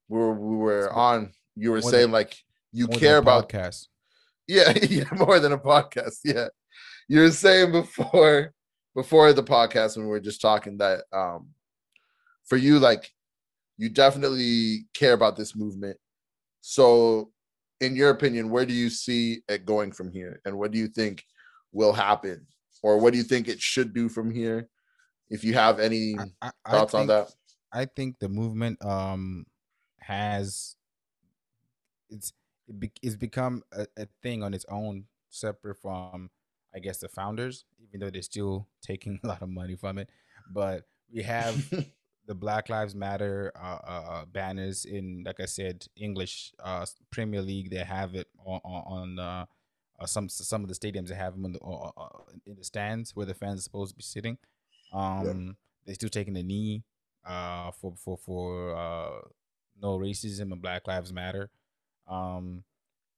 [0.08, 2.36] we were, we were on, you were saying than- like
[2.72, 3.86] you care about podcast.
[4.46, 6.18] yeah, yeah, more than a podcast.
[6.24, 6.48] Yeah.
[7.08, 8.52] You were saying before
[8.94, 11.48] before the podcast when we were just talking that um
[12.44, 13.10] for you, like
[13.76, 15.96] you definitely care about this movement.
[16.60, 17.30] So
[17.80, 20.40] in your opinion, where do you see it going from here?
[20.44, 21.24] And what do you think
[21.72, 22.46] will happen?
[22.82, 24.68] Or what do you think it should do from here?
[25.30, 27.34] If you have any I, I, I thoughts on think- that?
[27.70, 29.44] I think the movement um
[30.00, 30.76] has
[32.08, 32.32] it's
[32.66, 36.30] it be, it's become a, a thing on its own, separate from
[36.74, 40.08] I guess the founders, even though they're still taking a lot of money from it.
[40.50, 41.54] But we have
[42.28, 47.42] the Black Lives Matter uh, uh, uh, banners in, like I said, English uh, Premier
[47.42, 47.70] League.
[47.70, 49.46] They have it on, on uh,
[50.00, 51.08] uh, some some of the stadiums.
[51.08, 51.60] They have them in the,
[52.46, 54.38] in the stands where the fans are supposed to be sitting.
[54.92, 55.56] Um,
[55.86, 56.84] They're still taking the knee
[57.26, 59.20] uh, for for for uh,
[59.82, 61.50] no racism and Black Lives Matter.
[62.06, 62.64] Um,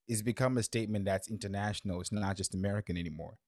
[0.08, 2.00] it's become a statement that's international.
[2.00, 3.38] It's not just American anymore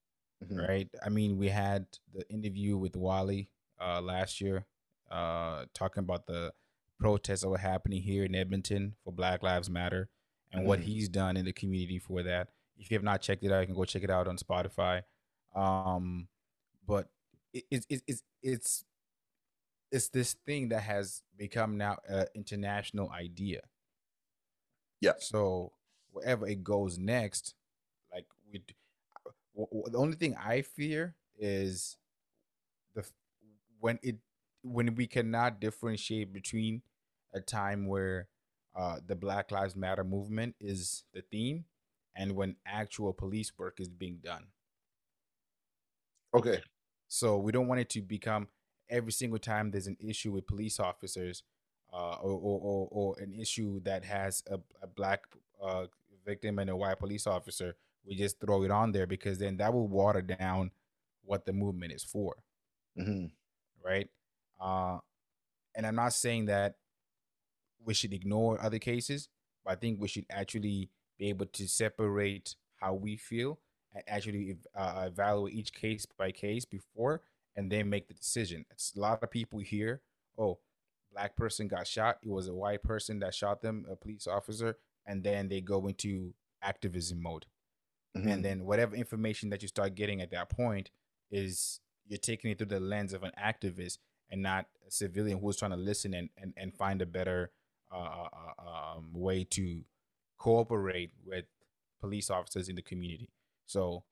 [0.43, 0.67] Mhm.
[0.67, 0.89] right?
[1.05, 3.49] I mean, we had the interview with Wally
[3.79, 4.65] uh, last year,
[5.13, 6.53] uh, talking about the
[6.99, 10.09] protests that were happening here in Edmonton for Black Lives Matter
[10.51, 10.83] and what Mhm.
[10.83, 12.49] he's done in the community for that.
[12.77, 15.03] If you have not checked it out, you can go check it out on Spotify.
[15.55, 16.27] Um,
[16.87, 17.09] but
[17.53, 18.85] it, it, it, it's it's
[19.91, 23.61] it's this thing that has become now an international idea.
[25.01, 25.13] Yeah.
[25.19, 25.73] So
[26.11, 27.53] wherever it goes next,
[29.55, 31.97] w- w- the only thing I fear is
[32.95, 33.05] the
[33.79, 34.17] when it
[34.63, 36.81] when we cannot differentiate between
[37.33, 38.27] a time where
[38.75, 41.65] uh, the Black Lives Matter movement is the theme
[42.15, 44.45] and when actual police work is being done.
[46.33, 46.61] Okay.
[47.07, 48.47] So we don't want it to become
[48.89, 51.43] every single time there's an issue with police officers
[51.91, 55.25] uh, or, or, or, or an issue that has a, a black
[55.61, 55.85] uh,
[56.25, 59.73] victim and a white police officer, we just throw it on there because then that
[59.73, 60.71] will water down
[61.23, 62.35] what the movement is for,
[62.97, 63.25] hmm
[63.83, 64.09] right?
[64.59, 64.99] Uh,
[65.75, 66.75] and I'm not saying that
[67.83, 69.29] we should ignore other cases,
[69.65, 73.59] but I think we should actually be able to separate how we feel
[73.93, 77.21] and actually uh, evaluate each case by case before
[77.55, 78.65] and then make the decision.
[78.71, 80.01] It's a lot of people here.
[80.37, 80.59] Oh,
[81.11, 82.17] black person got shot.
[82.23, 85.87] It was a white person that shot them, a police officer, and then they go
[85.87, 87.45] into activism mode.
[88.15, 88.31] Mhm.
[88.31, 90.89] And then whatever information that you start getting at that point
[91.29, 93.97] is you're taking it through the lens of an activist
[94.31, 97.51] and not a civilian who's trying to listen and and, and find a better
[97.93, 99.83] uh, uh, um, way to
[100.37, 101.45] cooperate with
[102.01, 103.29] police officers in the community.
[103.65, 104.03] So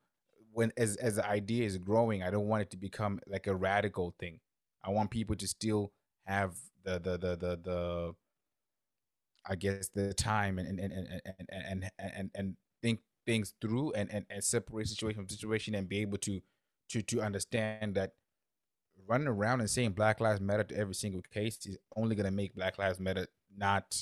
[0.53, 3.55] when as as the idea is growing, I don't want it to become like a
[3.55, 4.39] radical thing.
[4.83, 5.91] I want people to still
[6.25, 8.15] have the the the the, the
[9.45, 13.93] I guess the time and and and and and and, and, and think things through
[13.93, 16.41] and, and and separate situation from situation and be able to
[16.89, 18.13] to to understand that
[19.07, 22.55] running around and saying Black Lives Matter to every single case is only gonna make
[22.55, 23.95] Black Lives Matter not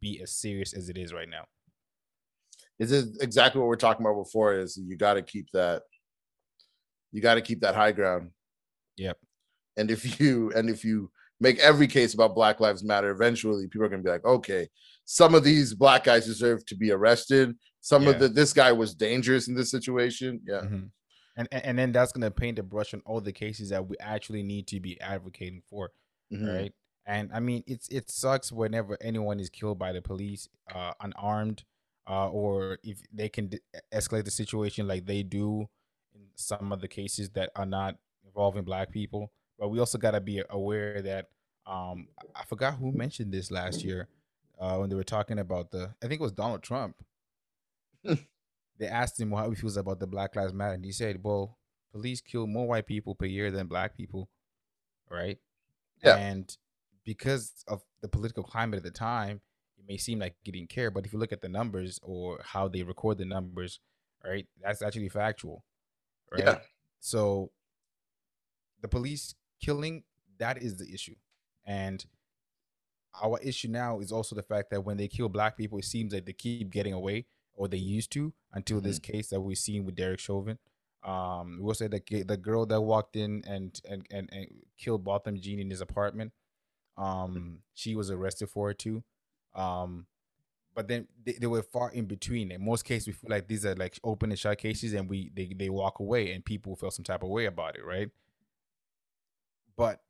[0.00, 1.44] be as serious as it is right now.
[2.78, 4.54] This is exactly what we're talking about before.
[4.54, 5.82] Is you got to keep that,
[7.12, 8.30] you got to keep that high ground.
[8.96, 9.18] Yep.
[9.76, 11.10] And if you and if you
[11.40, 14.68] make every case about Black Lives Matter, eventually people are gonna be like, okay,
[15.04, 17.56] some of these black guys deserve to be arrested.
[17.80, 18.10] Some Yeah.
[18.10, 20.40] of the this guy was dangerous in this situation.
[20.46, 20.62] Yeah.
[20.62, 20.90] Mhm.
[21.36, 24.42] And, and then that's gonna paint a brush on all the cases that we actually
[24.42, 25.92] need to be advocating for,
[26.32, 26.46] Mhm.
[26.54, 26.74] right?
[27.06, 31.64] And I mean, it's it sucks whenever anyone is killed by the police, uh, unarmed,
[32.08, 33.60] uh, or if they can de-
[33.92, 35.68] escalate the situation like they do
[36.14, 39.32] in some of the cases that are not involving black people.
[39.58, 41.30] But we also gotta be aware that
[41.66, 44.08] um, I- I forgot who mentioned this last year
[44.58, 45.94] uh, when they were talking about the.
[46.02, 46.96] I think it was Donald Trump
[48.82, 51.56] they asked him how he feels about the Black Lives Matter, and he said, "Well,
[51.92, 54.28] police kill more white people per year than black people,
[55.08, 55.38] right?
[56.02, 56.16] Yeah.
[56.16, 56.54] And
[57.04, 59.40] because of the political climate at the time,
[59.78, 62.40] it may seem like he didn't care, but if you look at the numbers or
[62.42, 63.78] how they record the numbers,
[64.24, 65.64] right, that's actually factual,
[66.32, 66.42] right?
[66.42, 66.58] Yeah.
[66.98, 67.52] So
[68.80, 70.02] the police killing
[70.38, 71.14] that is the issue,
[71.64, 72.04] and
[73.22, 76.12] our issue now is also the fact that when they kill black people, it seems
[76.12, 79.84] like they keep getting away, or they used to, until this case that we've seen
[79.84, 80.58] with Derek Chauvin.
[81.04, 84.46] Um, we also had the the girl that walked in and and and, and
[84.78, 86.32] killed Botham Jean in his apartment.
[86.96, 89.02] Um, she was arrested for it too.
[89.54, 90.06] Um,
[90.74, 92.50] but then they, they were far in between.
[92.50, 95.30] In most cases, we feel like these are like open and shut cases, and we
[95.34, 98.10] they they walk away, and people feel some type of way about it, right?
[99.76, 100.00] But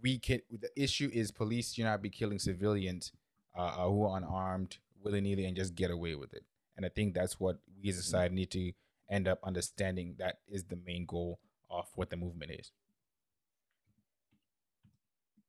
[0.00, 0.40] we can.
[0.50, 3.12] The issue is police should not be killing civilians
[3.56, 6.44] uh, uh, who are unarmed willy nilly and just get away with it.
[6.76, 8.72] And I think that's what we as a society need to
[9.10, 10.16] end up understanding.
[10.18, 11.38] That is the main goal
[11.70, 12.70] of what the movement is.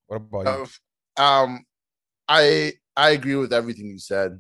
[0.08, 0.68] What about you?
[1.18, 1.66] Uh, um,
[2.28, 4.40] I I agree with everything you said.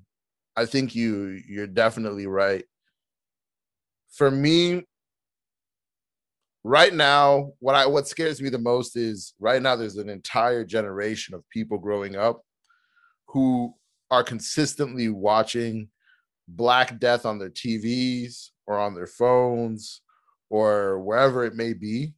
[0.55, 2.65] I think you you're definitely right.
[4.11, 4.83] For me,
[6.63, 10.63] right now, what I what scares me the most is right now there's an entire
[10.63, 12.41] generation of people growing up
[13.27, 13.73] who
[14.09, 15.89] are consistently watching
[16.47, 20.01] Black Death on their TVs or on their phones
[20.49, 22.13] or wherever it may be.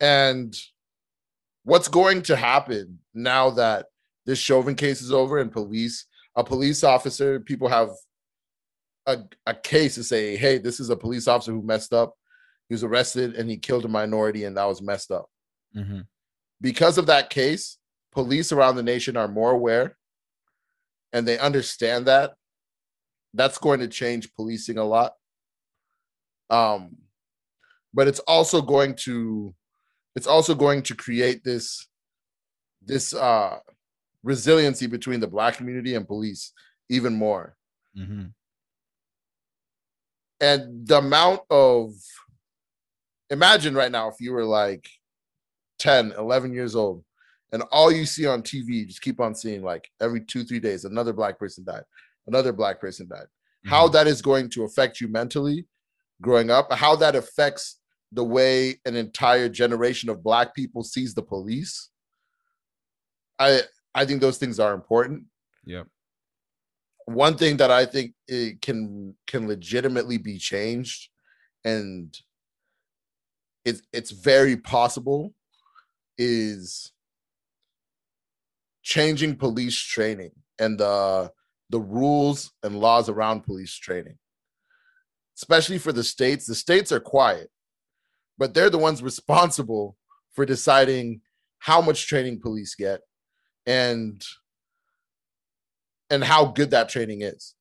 [0.00, 0.54] And
[1.64, 3.86] what's going to happen now that
[4.26, 7.90] this Chauvin case is over and police, a police officer, people have
[9.06, 12.14] a, a case to say, hey, this is a police officer who messed up.
[12.68, 15.26] He was arrested and he killed a minority, and that was messed up.
[15.76, 16.00] Mm-hmm.
[16.60, 17.78] Because of that case,
[18.14, 19.96] police around the nation are more aware
[21.12, 22.34] and they understand that.
[23.34, 25.12] That's going to change policing a lot.
[26.50, 26.96] Um,
[27.92, 29.54] but it's also going to
[30.16, 31.88] it's also going to create this
[32.82, 33.58] this uh
[34.22, 36.52] resiliency between the black community and police
[36.88, 37.56] even more
[37.96, 38.24] Mm-hmm.
[40.40, 41.92] and the amount of
[43.30, 44.88] imagine right now if you were like
[45.78, 47.04] 10 11 years old
[47.52, 50.60] and all you see on tv you just keep on seeing like every two three
[50.60, 51.84] days another black person died
[52.26, 53.26] another black person died
[53.66, 53.92] how Mhm.
[53.92, 55.66] that is going to affect you mentally
[56.20, 57.80] growing up, how that affects
[58.12, 61.90] the way an entire generation of black people sees the police.
[63.38, 63.62] I
[63.94, 65.24] I think those things are important.
[65.66, 65.88] Yep.
[67.06, 71.10] One thing that I think it can can legitimately be changed,
[71.64, 72.16] and
[73.64, 75.34] it's it's very possible,
[76.16, 76.92] is
[78.84, 80.30] changing police training
[80.60, 81.32] and the
[81.70, 84.16] the rules and laws around police training.
[85.36, 87.50] Especially for the states the states are quiet
[88.38, 89.96] but they're the ones responsible
[90.32, 91.20] for deciding
[91.58, 93.00] how much training police get
[93.66, 94.24] and
[96.10, 97.54] and how good that training is.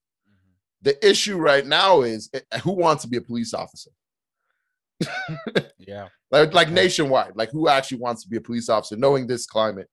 [0.82, 3.92] The issue right now is eh, who wants to be a police officer?
[5.86, 6.08] Yeah.
[6.32, 9.90] like, like nationwide like who actually wants to be a police officer knowing this climate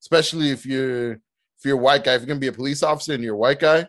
[0.00, 3.12] especially if you're if you're a white guy if you're gonna be a police officer
[3.14, 3.86] and you're a white guy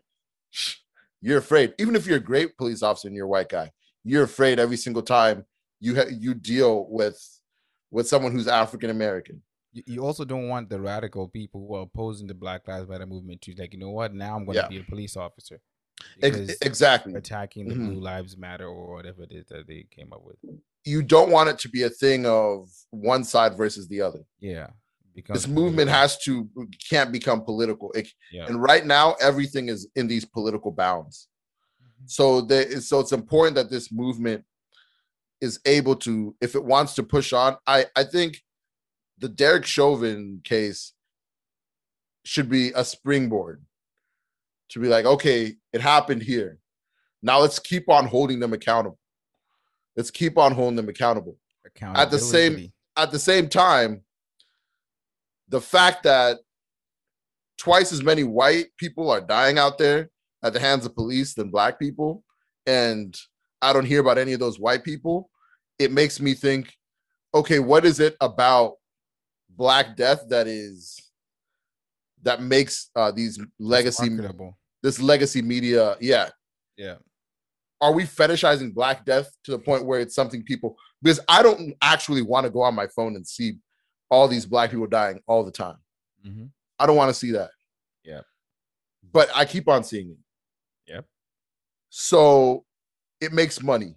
[1.22, 3.72] you're afraid even if you're a great police officer and you're a white guy
[4.04, 5.46] you're afraid every single time
[5.80, 7.20] you ha- you deal with
[7.92, 9.42] with someone who's african american
[9.86, 13.40] You, also don't want the radical people who are opposing the Black Lives Matter movement
[13.44, 14.16] to like, you know what?
[14.16, 14.68] Now I'm going to Yeah.
[14.68, 15.62] be a police officer.
[16.24, 17.86] Exactly attacking the Mhm.
[17.92, 20.38] Blue Lives Matter or whatever it is that they came up with.
[20.86, 24.70] you don't want it to be a thing of one side versus the other Yeah.
[25.22, 26.50] Because this movement has to
[26.90, 27.92] can't become political.
[27.94, 28.46] It, yeah.
[28.48, 31.28] and right now everything is in these political bounds.
[31.82, 32.06] Mm-hmm.
[32.08, 34.44] So there so it's important that this movement
[35.42, 38.42] is able to if it wants to push on i i think
[39.20, 40.92] the derek chauvin case
[42.26, 43.64] should be a springboard
[44.68, 46.60] to be like okay it happened here.
[47.22, 49.00] Now let's keep on holding them accountable.
[49.96, 51.38] Let's keep on holding them accountable.
[52.02, 54.04] At the same- at the same time,
[55.50, 56.38] the fact that
[57.58, 60.10] twice as many white people are dying out there
[60.44, 62.24] at the hands of police than black people,
[62.66, 63.16] and
[63.62, 65.30] I don't hear about any of those white people,
[65.78, 66.74] it makes me think,
[67.34, 68.76] okay, what is it about
[69.50, 71.00] black death that is
[72.22, 74.10] that makes uh, these legacy
[74.82, 76.30] this legacy media, yeah,
[76.78, 76.96] Yeah.
[77.82, 81.74] are we fetishizing black death to the point where it's something people because I don't
[81.82, 83.58] actually want to go on my phone and see
[84.10, 85.78] all these black people dying all the time.
[86.24, 86.46] hmm
[86.80, 87.50] I don't want to see that.
[88.04, 88.22] Yeah.
[89.12, 90.18] But I keep on seeing it.
[90.94, 91.06] Yep.
[91.90, 92.66] So
[93.20, 93.96] it makes money.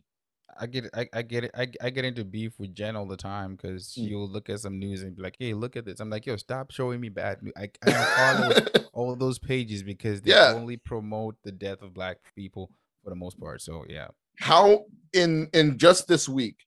[0.58, 0.90] I get it.
[0.94, 1.50] I, I get it.
[1.56, 4.08] I, I get into beef with Jen all the time because Mm.
[4.08, 6.36] you'll look at some news and be like, "Hey, look at this." I'm like, "Yo,
[6.36, 8.50] stop showing me bad news." I, I follow
[8.92, 10.52] all those pages because they Yeah.
[10.54, 12.70] only promote the death of black people
[13.02, 13.62] for the most part.
[13.62, 16.66] So yeah, How in in just this week,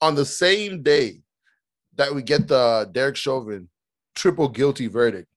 [0.00, 1.22] on the same day
[1.96, 3.68] that we get the Derek Chauvin
[4.14, 5.28] triple guilty verdict,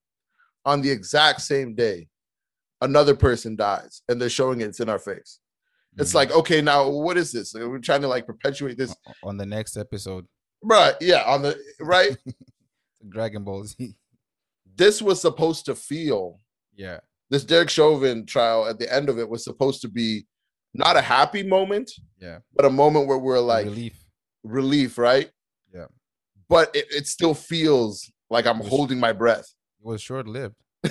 [0.64, 2.08] on the exact same day,
[2.80, 5.40] another person dies, and they're showing it, it's in our face.
[5.96, 6.14] It's Mhm.
[6.14, 7.54] like, okay, now what is this?
[7.54, 10.26] We're trying to like perpetuate this, on the next episode,
[10.62, 10.94] right?
[11.00, 12.16] Yeah, on the right.
[13.08, 13.94] Dragon Ball Z.
[14.76, 16.40] this was supposed to feel
[16.76, 17.00] yeah,
[17.30, 20.26] this Derek Chauvin trial at the end of it was supposed to be
[20.74, 21.90] not a happy moment,
[22.20, 22.38] yeah.
[22.54, 24.04] but a moment where we're like relief.
[24.44, 25.30] relief, right?
[26.48, 30.56] But it, it still feels like I'm holding my breath, It was short lived.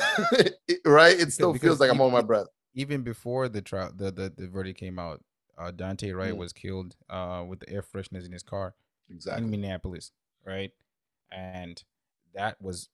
[0.86, 1.20] Right?
[1.20, 2.47] It still because feels like I'm e- holding my breath.
[2.74, 5.24] Even before the trial, the, the the verdict came out,
[5.58, 6.38] uh, Daunte Wright Mm.
[6.38, 8.76] was killed uh, with the air fresheners in his car.
[9.10, 10.12] in Minneapolis,
[10.45, 10.72] right?
[11.32, 11.82] And
[12.34, 12.89] that was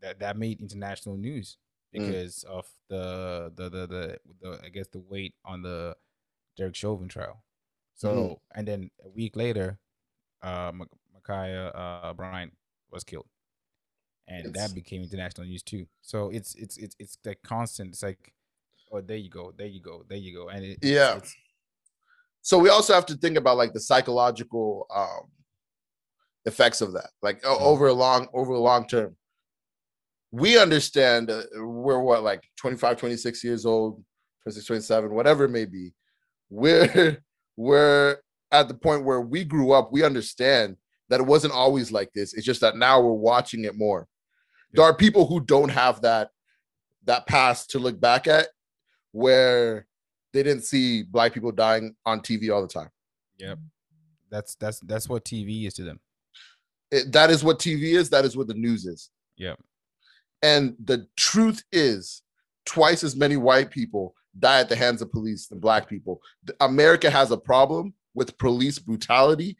[0.00, 1.56] that that made international news
[1.94, 2.06] Mm.
[2.06, 5.96] because of the, the the the the I guess the weight on the
[6.56, 7.42] Derek Chauvin trial.
[7.94, 8.38] So Mhm.
[8.54, 9.78] and then a week later,
[10.42, 10.72] uh,
[11.28, 12.52] Ma'Khia uh, Bryant
[12.90, 13.26] was killed,
[14.28, 15.86] and It's- that became international news too.
[16.00, 17.90] So it's it's it's it's like constant.
[17.90, 18.32] It's like,
[18.92, 21.16] oh, there you go, there you go, there you go, and it, Yeah.
[21.16, 21.34] it's,
[22.42, 25.30] So we also have to think about like the psychological um
[26.44, 27.60] effects of that, like Mhm.
[27.60, 29.16] over a long over a long term.
[30.32, 34.02] We understand uh, we're what like 25, 26 years old,
[34.42, 35.94] 26, 27, whatever it may be.
[36.50, 37.22] We're
[37.56, 38.18] we're
[38.50, 40.76] at the point where we grew up, we understand
[41.12, 42.32] that it wasn't always like this.
[42.32, 44.08] It's just that now we're watching it more.
[44.72, 46.30] There are people who don't have that
[47.04, 48.46] that past to look back at
[49.10, 49.86] where
[50.32, 52.88] they didn't see black people dying on TV all the time.
[53.38, 53.58] yep.
[54.30, 56.00] That's that's that's what TV is to them.
[56.90, 58.08] It- that is what TV is.
[58.08, 59.10] That is what the news is.
[59.36, 59.60] Yep.
[60.42, 62.22] And the truth is,
[62.64, 66.22] twice as many white people die at the hands of police than black people.
[66.60, 69.58] America has a problem with police brutality,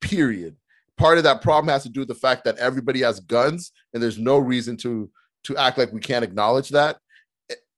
[0.00, 0.56] period.
[0.98, 4.02] Part of that problem has to do with the fact that everybody has guns and
[4.02, 5.10] there's no reason to
[5.44, 6.98] to act like we can't acknowledge that.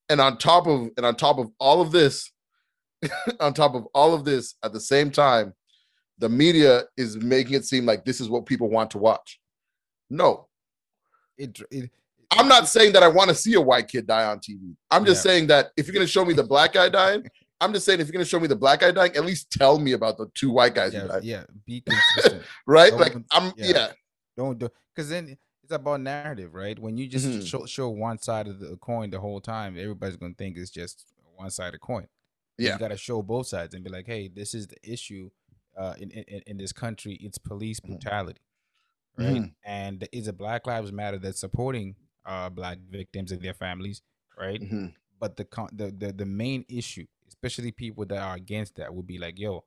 [0.08, 2.32] And on top of and on top of all of this,
[3.40, 5.54] on top of all of this, at the same time,
[6.18, 9.38] the media is making it seem like this is what people want to watch.
[10.08, 10.48] No,
[11.38, 11.90] It, it
[12.32, 14.74] I'm not saying that I want to see a white kid die on TV.
[14.90, 15.32] I'm just Yeah.
[15.32, 17.24] saying that if you're gonna show me the black guy dying,
[17.60, 19.78] I'm just saying if you're gonna show me the black guy dying, at least tell
[19.78, 22.42] me about the two white guys yeah, yeah, be consistent.
[22.66, 22.90] Right?
[22.90, 23.66] Don't Like I'm yeah.
[23.66, 23.88] yeah.
[24.36, 26.78] Don't do because then it's about narrative, right?
[26.78, 27.46] When you just Mhm.
[27.46, 31.06] show, show one side of the coin the whole time, everybody's gonna think it's just
[31.36, 32.06] one side of coin.
[32.58, 32.74] Yeah.
[32.74, 35.30] you got to show both sides and be like, hey, this is the issue
[35.78, 37.14] uh, in, in in this country.
[37.22, 37.86] It's police Mhm.
[37.88, 38.40] brutality,
[39.16, 39.28] right?
[39.42, 39.54] Mhm.
[39.64, 41.94] And is a Black Lives Matter that's supporting
[42.26, 44.02] uh, black victims and their families,
[44.38, 44.60] right?
[44.60, 44.92] Mhm.
[45.18, 49.06] But the con- the the the main issue, especially people that are against that, would
[49.06, 49.64] be like, yo,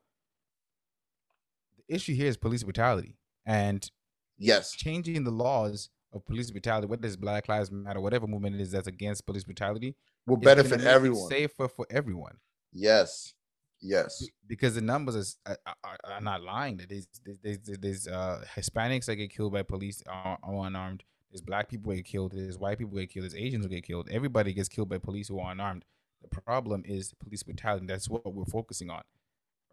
[1.78, 3.90] the issue here is police brutality, and
[4.38, 4.74] Yes.
[4.74, 8.72] changing the laws of police brutality, whether it's Black Lives Matter, whatever movement it is
[8.72, 9.96] that's against police brutality,
[10.28, 11.30] Will benefit everyone.
[11.30, 12.38] safer for everyone.
[12.72, 13.34] Yes.
[13.82, 14.26] Yes.
[14.48, 16.78] Because the numbers is, are, are, are not lying.
[16.78, 21.04] That there's there's, there's, there's uh, Hispanics that get killed by police are, are unarmed.
[21.30, 22.32] There's black people get killed.
[22.32, 23.24] There's white people get killed.
[23.24, 24.08] There's Asians who get killed.
[24.10, 25.84] Everybody gets killed by police who are unarmed.
[26.24, 27.86] The problem is police brutality.
[27.86, 29.04] That's what we're focusing on,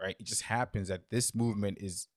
[0.00, 0.16] right?
[0.18, 2.08] It just happens that this movement is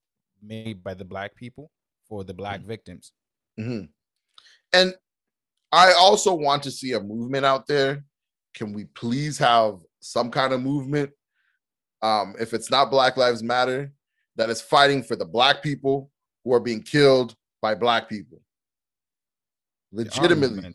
[0.41, 1.71] made by the black people
[2.07, 3.13] for the black victims.
[3.57, 3.89] Mhm.
[4.73, 4.95] And
[5.71, 8.03] I also want to see a movement out there.
[8.53, 11.11] Can we please have some kind of movement?
[12.01, 13.93] Um, if it's not Black Lives Matter,
[14.35, 16.11] that is fighting for the black people
[16.43, 18.41] who are being killed by black people.
[19.91, 20.73] Legitimately.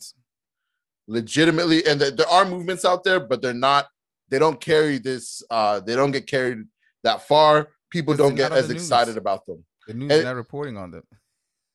[1.08, 3.88] Legitimately, and there, there are movements out there, but they're not.
[4.28, 5.42] They don't carry this.
[5.50, 6.58] Uh, they don't get carried
[7.02, 7.70] that far.
[7.90, 11.02] People don't get as excited about them, The news And- is not reporting on them.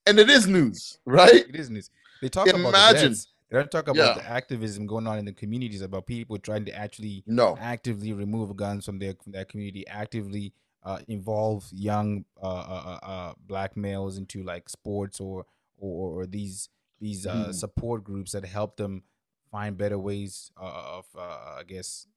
[0.06, 1.48] and it is news, right?
[1.50, 1.90] It is news.
[2.22, 3.28] They talk about the deaths.
[3.50, 4.14] They don't talk about Yeah.
[4.16, 8.56] the activism going on in the communities about people trying to actually No, actively remove
[8.56, 10.54] guns from their from their community, actively
[10.84, 15.46] uh, involve young uh, uh, uh, uh, black males into like sports or
[15.78, 16.70] or, or these
[17.00, 17.54] these uh, Mhm.
[17.54, 19.04] support groups that help them
[19.54, 22.08] find better ways uh, of uh, I guess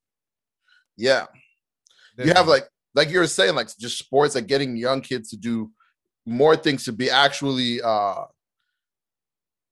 [0.96, 1.26] yeah.
[2.16, 5.36] you have like like you were saying like just sports like getting young kids to
[5.36, 5.70] do
[6.24, 8.24] more things to be actually uh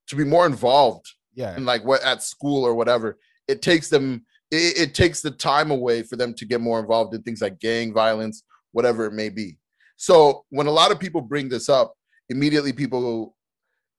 [0.08, 1.56] to be more involved yeah.
[1.56, 3.18] in like what at school or whatever.
[3.48, 7.14] It takes them it, it takes the time away for them to get more involved
[7.14, 9.56] in things like gang violence whatever it may be.
[9.96, 11.94] So when a lot of people bring this up
[12.28, 13.34] immediately people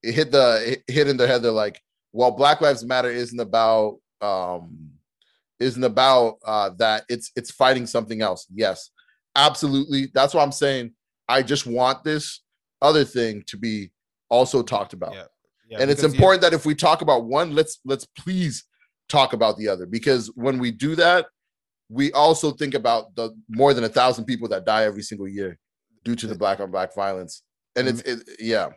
[0.03, 1.81] hit the hit in their head they're like
[2.15, 4.89] well black lives matter isn't about um
[5.59, 7.03] isn't about uh that.
[7.09, 8.47] It's it's fighting something else.
[8.53, 8.89] Yes
[9.35, 10.07] absolutely.
[10.13, 10.93] That's why i'm saying
[11.27, 12.41] i just want this
[12.81, 13.91] other thing to be
[14.29, 15.13] also talked about.
[15.13, 15.23] Yeah,
[15.69, 18.63] yeah, and it's because, yeah, important that if we talk about one let's let's please
[19.09, 21.27] talk about the other because when we do that
[21.89, 25.59] we also think about the more than a thousand people that die every single year
[26.03, 27.43] due to the black on black violence.
[27.75, 28.69] And it's it, yeah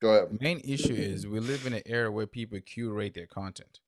[0.00, 3.26] go ahead the main issue is we live in an era where people curate their
[3.26, 3.80] content.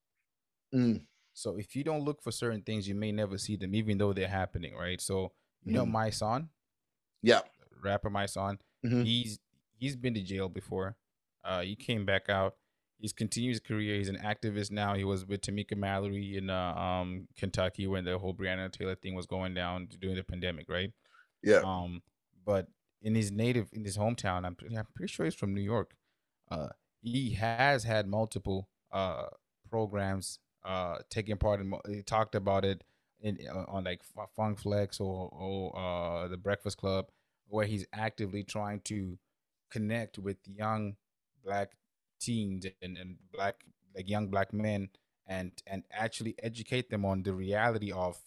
[0.75, 3.99] Mm, So if you don't look for certain things, you may never see them, even
[3.99, 5.01] though they're happening, right?
[5.01, 5.33] So
[5.65, 5.93] you know, Mhm.
[5.93, 6.51] Mysonne,
[7.23, 7.43] yeah
[7.83, 9.05] rapper, Mysonne, Mhm.
[9.05, 9.39] he's
[9.77, 10.97] he's been to jail before.
[11.45, 12.57] Uh, he came back out.
[12.99, 13.97] He's continued his career.
[13.97, 14.95] He's an activist now.
[14.95, 19.15] He was with Tamika Mallory in uh, um Kentucky when the whole Breonna Taylor thing
[19.15, 20.93] was going down during the pandemic, right?
[21.43, 22.03] yeah Um,
[22.45, 22.69] but
[23.03, 25.95] in his native, in his hometown, I'm, I'm pretty sure he's from New York.
[26.51, 26.69] Uh,
[27.03, 29.27] he has had multiple uh
[29.71, 31.73] programs uh taking part in.
[31.89, 32.85] He talked about it
[33.21, 37.07] in uh, on like F- Funk Flex or or uh the Breakfast Club,
[37.49, 39.19] where he's actively trying to
[39.71, 40.97] connect with young
[41.45, 41.73] black
[42.21, 43.65] teens and, and black
[43.95, 44.89] like young black men
[45.27, 48.19] and and actually educate them on the reality of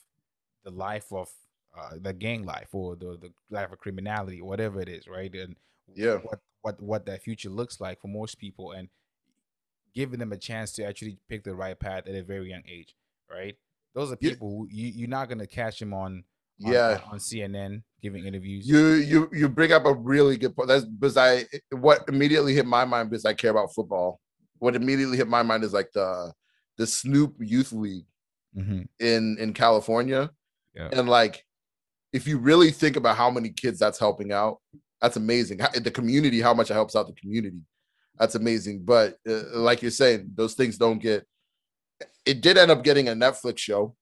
[0.64, 1.32] the life of
[1.78, 5.34] uh, the gang life or the the life of criminality, whatever it is, right?
[5.36, 5.56] And
[5.94, 6.22] Yeah.
[6.22, 8.90] what what what that future looks like for most people, and
[9.94, 12.96] giving them a chance to actually pick the right path at a very young age,
[13.30, 13.56] right?
[13.94, 16.24] Those are people who you you're not gonna catch them on,
[16.66, 18.68] on yeah on CNN giving interviews.
[18.68, 22.66] you you you bring up a really good point that's because i what immediately hit
[22.66, 24.20] my mind because i care about football
[24.58, 26.34] what immediately hit my mind is like the
[26.78, 28.06] the snoop youth league
[28.58, 28.88] Mhm.
[29.00, 30.32] in in california
[30.74, 30.90] Yeah.
[30.94, 31.46] and like
[32.12, 34.58] if you really think about how many kids that's helping out
[35.02, 37.60] that's amazing the community how much it helps out the community
[38.18, 41.26] that's amazing but uh, like you're saying those things don't get
[42.26, 43.96] it did end up getting a netflix show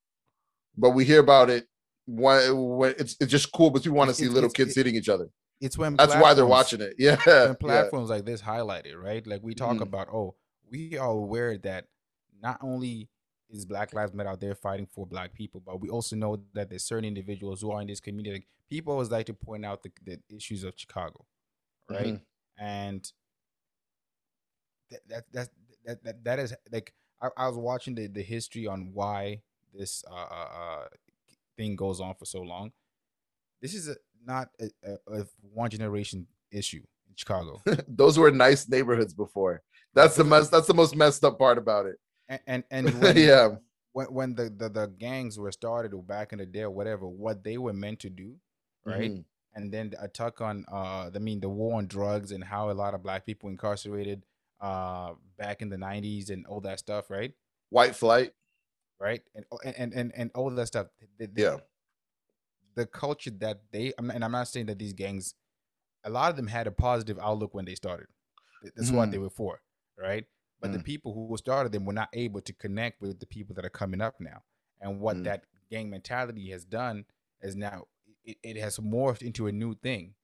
[0.77, 1.65] but we hear about it
[2.05, 4.75] when, when it's, it's just cool but we want to see it's- little it's- kids
[4.75, 5.29] it- hitting each other
[5.61, 7.53] It's when that's why they're watching it yeah, when yeah.
[7.59, 9.25] platforms like this highlight it, right?
[9.27, 9.81] Like we talk Mhm.
[9.89, 10.35] about, oh,
[10.71, 11.85] we are aware that
[12.41, 13.09] not only
[13.49, 16.69] is Black Lives Matter out there fighting for Black people, but we also know that
[16.69, 18.33] there's certain individuals who are in this community.
[18.33, 21.25] Like, people always like to point out the, the issues of Chicago,
[21.89, 22.15] right?
[22.15, 22.21] Mhm.
[22.59, 23.11] And
[24.91, 25.49] that that that's,
[25.85, 29.41] that that that is like I, I was watching the the history on why
[29.73, 30.85] this uh, uh uh
[31.57, 32.71] thing goes on for so long.
[33.61, 33.95] This is a
[34.25, 37.61] not a, a, a one generation issue in Chicago.
[37.87, 39.61] Those were nice neighborhoods before.
[39.93, 40.49] That's the mess.
[40.49, 41.95] That's the most messed up part about it.
[42.29, 43.49] And and, and when, yeah.
[43.93, 47.07] when when the, the the gangs were started or back in the day or whatever,
[47.07, 48.35] what they were meant to do,
[48.85, 49.11] right?
[49.11, 49.25] Mhm.
[49.55, 52.73] And then the attack on uh, I mean, the war on drugs and how a
[52.73, 54.25] lot of black people incarcerated
[54.61, 57.33] uh back in the '90s and all that stuff, right?
[57.69, 58.33] White flight.
[59.01, 60.87] Right, and and and and all that stuff.
[61.35, 61.57] Yeah.
[62.75, 65.35] the culture that they and I'm not saying that these gangs,
[66.03, 68.07] a lot of them had a positive outlook when they started.
[68.61, 69.61] Th- That's what they were for,
[69.97, 70.25] right?
[70.61, 70.83] But the Mm.
[70.85, 74.01] people who started them were not able to connect with the people that are coming
[74.01, 74.43] up now.
[74.81, 75.23] And what Mm.
[75.25, 77.05] that gang mentality has done
[77.41, 77.87] is now
[78.25, 80.15] it, it has morphed into a new thing,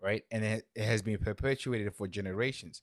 [0.00, 0.24] right?
[0.30, 2.82] And it, it has been perpetuated for generations.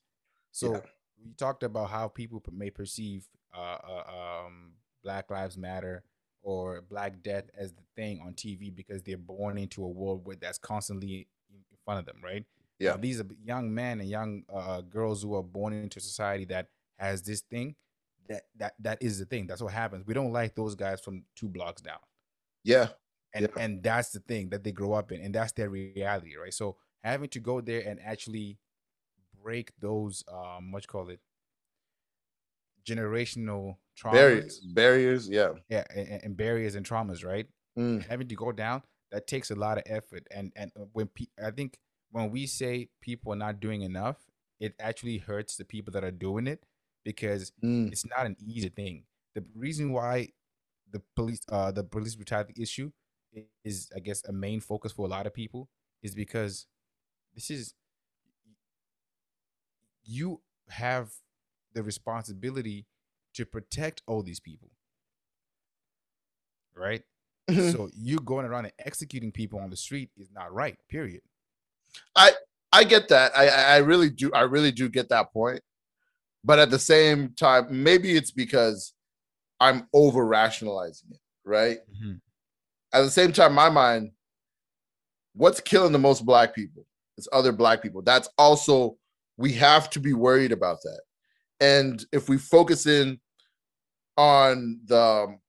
[0.52, 0.82] So Yeah.
[1.24, 6.04] we talked about how people may perceive uh, uh, um, Black Lives Matter
[6.42, 10.36] or Black Death as the thing on TV because they're born into a world where
[10.36, 12.46] that's constantly in front of them, right?
[12.82, 12.98] Yeah.
[12.98, 16.68] These are young men and young uh, girls who are born into a society that
[16.98, 17.76] has this thing.
[18.30, 19.48] That that that is the thing.
[19.48, 20.06] That's what happens.
[20.08, 22.00] We don't like those guys from two blocks down
[22.64, 22.90] Yeah.
[23.34, 23.64] and Yeah.
[23.64, 26.78] and that's the thing that they grow up in and that's their reality right so
[27.04, 28.58] having to go there and actually
[29.44, 31.20] break those um what you call it
[32.86, 34.60] generational traumas Barriers.
[34.60, 35.30] Barriers.
[35.30, 35.52] Yeah.
[35.70, 37.48] yeah and, and barriers and traumas right
[37.78, 38.06] Mm.
[38.06, 38.84] having to go down
[39.14, 41.78] that takes a lot of effort and and uh, when pe- i think
[42.12, 44.18] when we say people are not doing enough
[44.60, 46.64] it actually hurts the people that are doing it
[47.04, 47.92] because Mm.
[47.92, 49.06] it's not an easy thing.
[49.34, 50.30] The reason why
[50.92, 52.92] the police uh the police brutality issue
[53.64, 55.70] is I guess a main focus for a lot of people
[56.04, 56.68] is because
[57.34, 57.74] this is
[60.04, 61.14] you have
[61.74, 62.86] the responsibility
[63.34, 64.70] to protect all these people.
[66.76, 67.04] Right?
[67.50, 67.72] Mhm.
[67.72, 71.22] So you going around and executing people on the street is not right, period.
[72.16, 72.32] I
[72.72, 73.32] I get that.
[73.38, 74.32] I I I really do.
[74.34, 75.62] I really do get that point.
[76.44, 78.94] But at the same time, maybe it's because
[79.60, 81.78] I'm over rationalizing it, right?
[82.94, 84.12] At the same time, my mind,
[85.34, 86.86] what's killing the most black people
[87.18, 88.02] is other black people.
[88.02, 88.98] That's also
[89.38, 91.02] we have to be worried about that.
[91.60, 93.20] And if we focus in
[94.18, 95.40] on the um,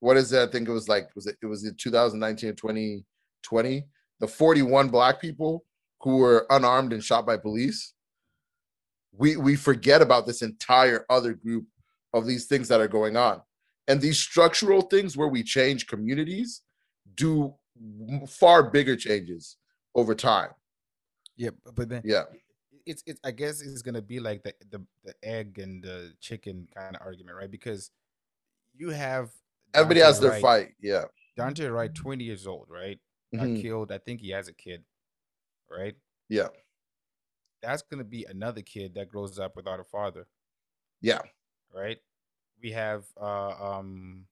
[0.00, 0.48] what is it?
[0.48, 3.84] I think it was like was it it was in 2019 or 2020,
[4.20, 5.64] the 41 black people
[6.00, 7.92] who were unarmed and shot by police.
[9.12, 11.66] We we forget about this entire other group
[12.14, 13.42] of these things that are going on.
[13.88, 16.62] And these structural things where we change communities
[17.14, 17.54] do
[18.28, 19.56] far bigger changes
[19.94, 20.50] over time.
[21.36, 22.24] Yeah, but then Yeah.
[22.86, 26.68] it's it's I guess it's gonna be like the the, the egg and the chicken
[26.74, 27.50] kind of argument, right?
[27.50, 27.90] Because
[28.74, 29.30] you have
[29.74, 30.74] Everybody Dante has their Wright- fight.
[30.80, 31.04] Yeah.
[31.36, 32.98] Daunte Wright, twenty years old, right?
[33.34, 33.60] Got Mhm.
[33.62, 33.92] killed.
[33.92, 34.84] I think he has a kid,
[35.70, 35.94] right?
[36.28, 36.48] Yeah.
[37.62, 40.26] That's gonna be another kid that grows up without a father,
[41.00, 41.22] Yeah.
[41.74, 41.98] right?
[42.62, 44.26] We have uh um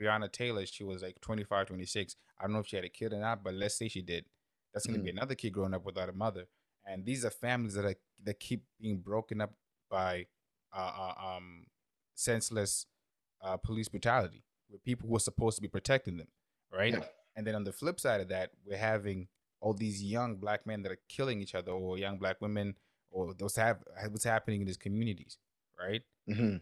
[0.00, 2.16] Breonna Taylor, she was like 25, 26.
[2.38, 4.24] I don't know if she had a kid or not, but let's say she did.
[4.72, 6.46] That's gonna be another kid growing up without a mother.
[6.86, 7.94] And these are families that are
[8.24, 9.52] that keep being broken up
[9.90, 10.26] by
[10.74, 11.66] uh, uh um
[12.14, 12.86] senseless
[13.42, 16.28] uh police brutality with people who are supposed to be protecting them,
[16.72, 16.92] right?
[16.94, 17.04] Yeah.
[17.36, 19.28] And then on the flip side of that, we're having
[19.62, 22.74] all these young black men that are killing each other, or young black women,
[23.10, 23.78] or those have
[24.10, 25.38] what's happening in these communities,
[25.78, 26.02] right?
[26.28, 26.60] Mhm.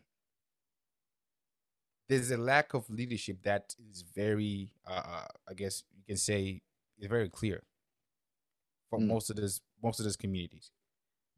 [2.09, 6.61] There's a lack of leadership that is very, uh, uh, I guess you can say,
[6.99, 7.63] is very clear
[8.91, 9.07] for Mm.
[9.07, 10.71] most of this most of these communities.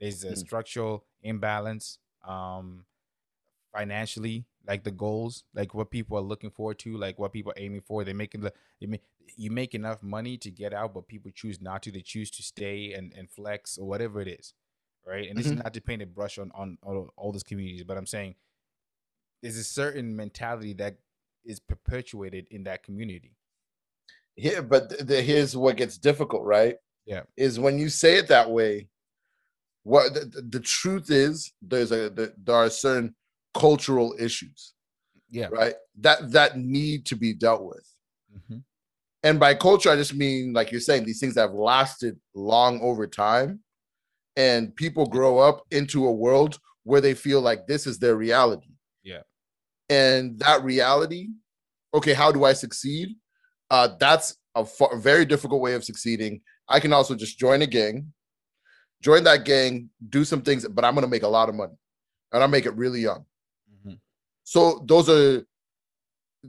[0.01, 0.39] There's a Mm.
[0.39, 2.87] structural imbalance, um,
[3.73, 7.59] financially, like the goals, like what people are looking forward to, like what people are
[7.59, 8.05] aiming for.
[8.05, 9.05] They're making the they make
[9.37, 11.93] you make enough money to get out, but people choose not to.
[11.93, 14.55] They choose to stay and, and flex or whatever it is,
[15.07, 15.29] right?
[15.29, 15.65] And this is Mhm.
[15.65, 18.35] not to paint a brush on, on on all these communities, but I'm saying
[19.43, 20.99] there's a certain mentality that
[21.45, 23.37] is perpetuated in that community.
[24.37, 26.77] Yeah, but th- th- here's what gets difficult, right?
[27.05, 27.23] Yeah.
[27.37, 28.89] Is when you say it that way,
[29.83, 33.15] what the, the- the truth is there's a the, there are certain
[33.55, 34.75] cultural issues,
[35.31, 35.49] Yeah.
[35.51, 35.75] right?
[36.01, 37.87] That that need to be dealt with.
[38.49, 38.59] hmm
[39.23, 43.07] And by culture, I just mean like you're saying these things have lasted long over
[43.07, 43.61] time,
[44.37, 48.69] and people grow up into a world where they feel like this is their reality.
[49.05, 49.23] Yeah.
[49.89, 51.29] and that reality
[51.93, 53.09] okay how do i succeed
[53.71, 57.67] uh that's a, far, very difficult way of succeeding i can also just join a
[57.67, 58.13] gang
[59.03, 61.75] join that gang do some things but i'm going to make a lot of money
[62.33, 63.25] and i'll make it really young
[63.85, 63.99] Mhm.
[64.45, 65.45] so those are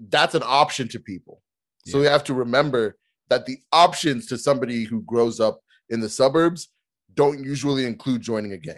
[0.10, 1.42] that's an option to people
[1.86, 2.98] so we have to remember
[3.30, 6.70] that the options to somebody who grows up in the suburbs
[7.14, 8.78] don't usually include joining a gang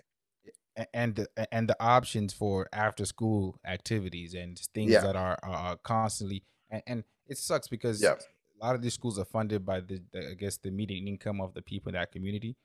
[0.94, 5.02] and the, and the options for after school activities and things Yeah.
[5.02, 8.16] that are, are constantly and, and it sucks because Yeah.
[8.62, 11.40] a lot of these schools are funded by the, the I guess the median income
[11.42, 12.56] of the people in that community,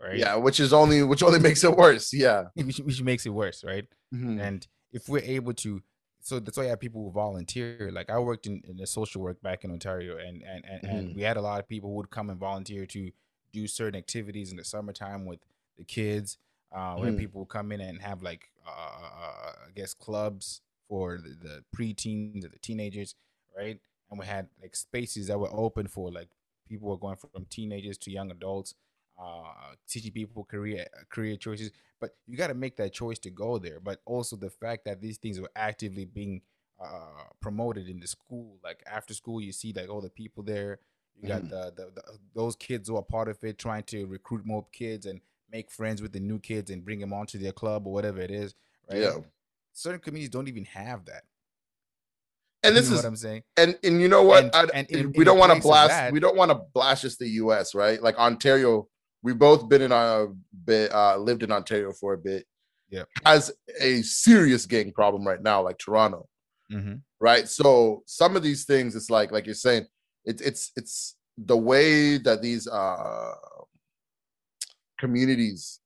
[0.00, 0.16] right?
[0.16, 3.62] yeah which is only which only makes it worse yeah which, which makes it worse,
[3.64, 3.86] right?
[4.14, 4.40] Mhm.
[4.40, 5.80] And if we're able to,
[6.20, 7.90] so that's why you have people who volunteer.
[7.92, 11.14] Like I worked in, in the social work back in Ontario, and and and, and
[11.14, 13.10] we had a lot of people who would come and volunteer to
[13.52, 15.40] do certain activities in the summertime with
[15.76, 16.38] the kids.
[16.72, 17.18] Uh, where Mhm.
[17.18, 18.70] people would come in and have like uh,
[19.66, 23.16] I guess clubs for the, the preteens and the teenagers,
[23.56, 23.80] right?
[24.08, 26.28] And we had like spaces that were open for like
[26.68, 28.74] people were going from teenagers to young adults,
[29.20, 31.70] uh, teaching people career career choices.
[32.00, 33.78] But you got to make that choice to go there.
[33.80, 36.40] But also the fact that these things were actively being
[36.82, 40.78] uh, promoted in the school, like after school, you see like all the people there.
[41.20, 41.50] You got Mhm.
[41.50, 42.02] the, the, the
[42.34, 45.20] those kids who are part of it, trying to recruit more kids and
[45.52, 48.30] make friends with the new kids and bring them onto their club or whatever it
[48.30, 48.54] is.
[48.90, 49.02] Right?
[49.02, 49.16] yeah
[49.72, 51.24] Certain communities don't even have that.
[52.62, 53.42] and this you know is what I'm saying.
[53.56, 55.90] and and you know what And- I- and in- we in don't want to blast
[55.90, 58.88] that- we don't want to blast just the us right like ontario
[59.22, 60.26] we've both been in a
[60.64, 62.46] bit uh lived in ontario for a bit
[62.90, 63.08] Yep.
[63.24, 66.26] has a serious gang problem right now like toronto
[66.72, 66.94] Mm-hmm.
[67.20, 69.86] right so some of these things it's like like you're saying
[70.24, 73.32] it's it's it's the way that these uh
[74.98, 75.80] communities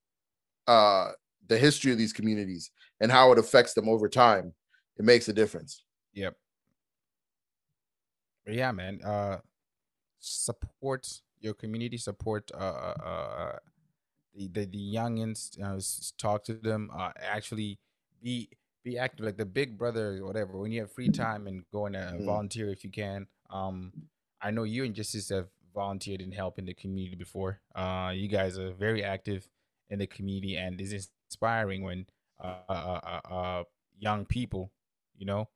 [0.67, 1.11] uh
[1.47, 2.71] the history of these communities
[3.01, 4.53] and how it affects them over time
[4.99, 5.85] it makes a difference
[6.15, 6.35] Yep.
[8.45, 9.01] But yeah, man.
[9.03, 9.39] Uh,
[10.21, 11.09] support
[11.45, 11.99] your community.
[11.99, 13.59] Support uh, uh, uh
[14.35, 15.61] the the, the youngins.
[15.63, 15.81] Uh,
[16.19, 16.91] talk to them.
[16.93, 17.79] Uh, actually
[18.23, 18.49] be
[18.83, 20.59] be active, like the big brother or whatever.
[20.59, 22.25] When you have free time and go and uh, Mhm.
[22.25, 23.29] volunteer if you can.
[23.51, 23.93] Um,
[24.41, 27.61] I know you and Justice have volunteered and helped in the community before.
[27.75, 29.49] Uh, you guys are very active
[29.89, 32.07] in the community, and it's inspiring when
[32.41, 33.65] uh, uh, uh, uh
[33.99, 34.73] young people,
[35.17, 35.49] you know,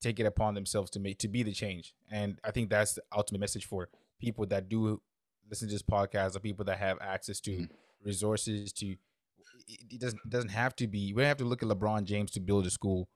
[0.00, 1.94] take it upon themselves to make to be the change.
[2.10, 3.88] And I think that's the ultimate message for
[4.20, 5.00] people that do
[5.48, 7.70] listen to this podcast or people that have access to Mhm.
[8.02, 8.96] resources to
[9.68, 12.30] it, doesn't it doesn't have to be we don't have to look at LeBron James
[12.32, 13.08] to build a school.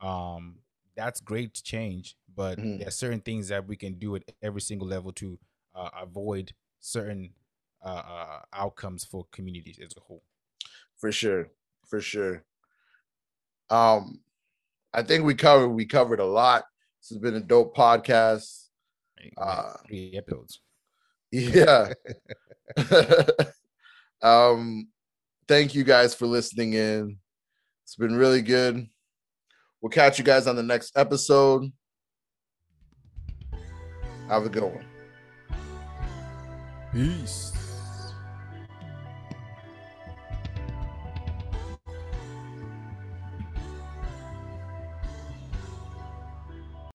[0.00, 0.60] Um
[0.96, 2.78] that's great to change, but Mhm.
[2.78, 5.38] there are certain things that we can do at every single level to
[5.74, 7.34] uh, avoid certain
[7.84, 10.22] uh, uh, outcomes for communities as a whole.
[10.96, 11.50] for sure
[11.86, 12.44] for sure
[13.70, 14.20] um
[14.92, 16.64] i think we covered we covered a lot
[17.00, 18.42] this has been a dope podcast Right?
[18.42, 18.63] We had
[19.36, 20.60] Uh, three episodes.
[21.32, 21.92] yeah.
[24.22, 24.88] Um
[25.46, 27.18] thank you guys for listening in.
[27.84, 28.88] It's been really good.
[29.82, 31.70] We'll catch you guys on the next episode.
[34.28, 34.86] Have a good one.
[36.90, 37.53] Peace.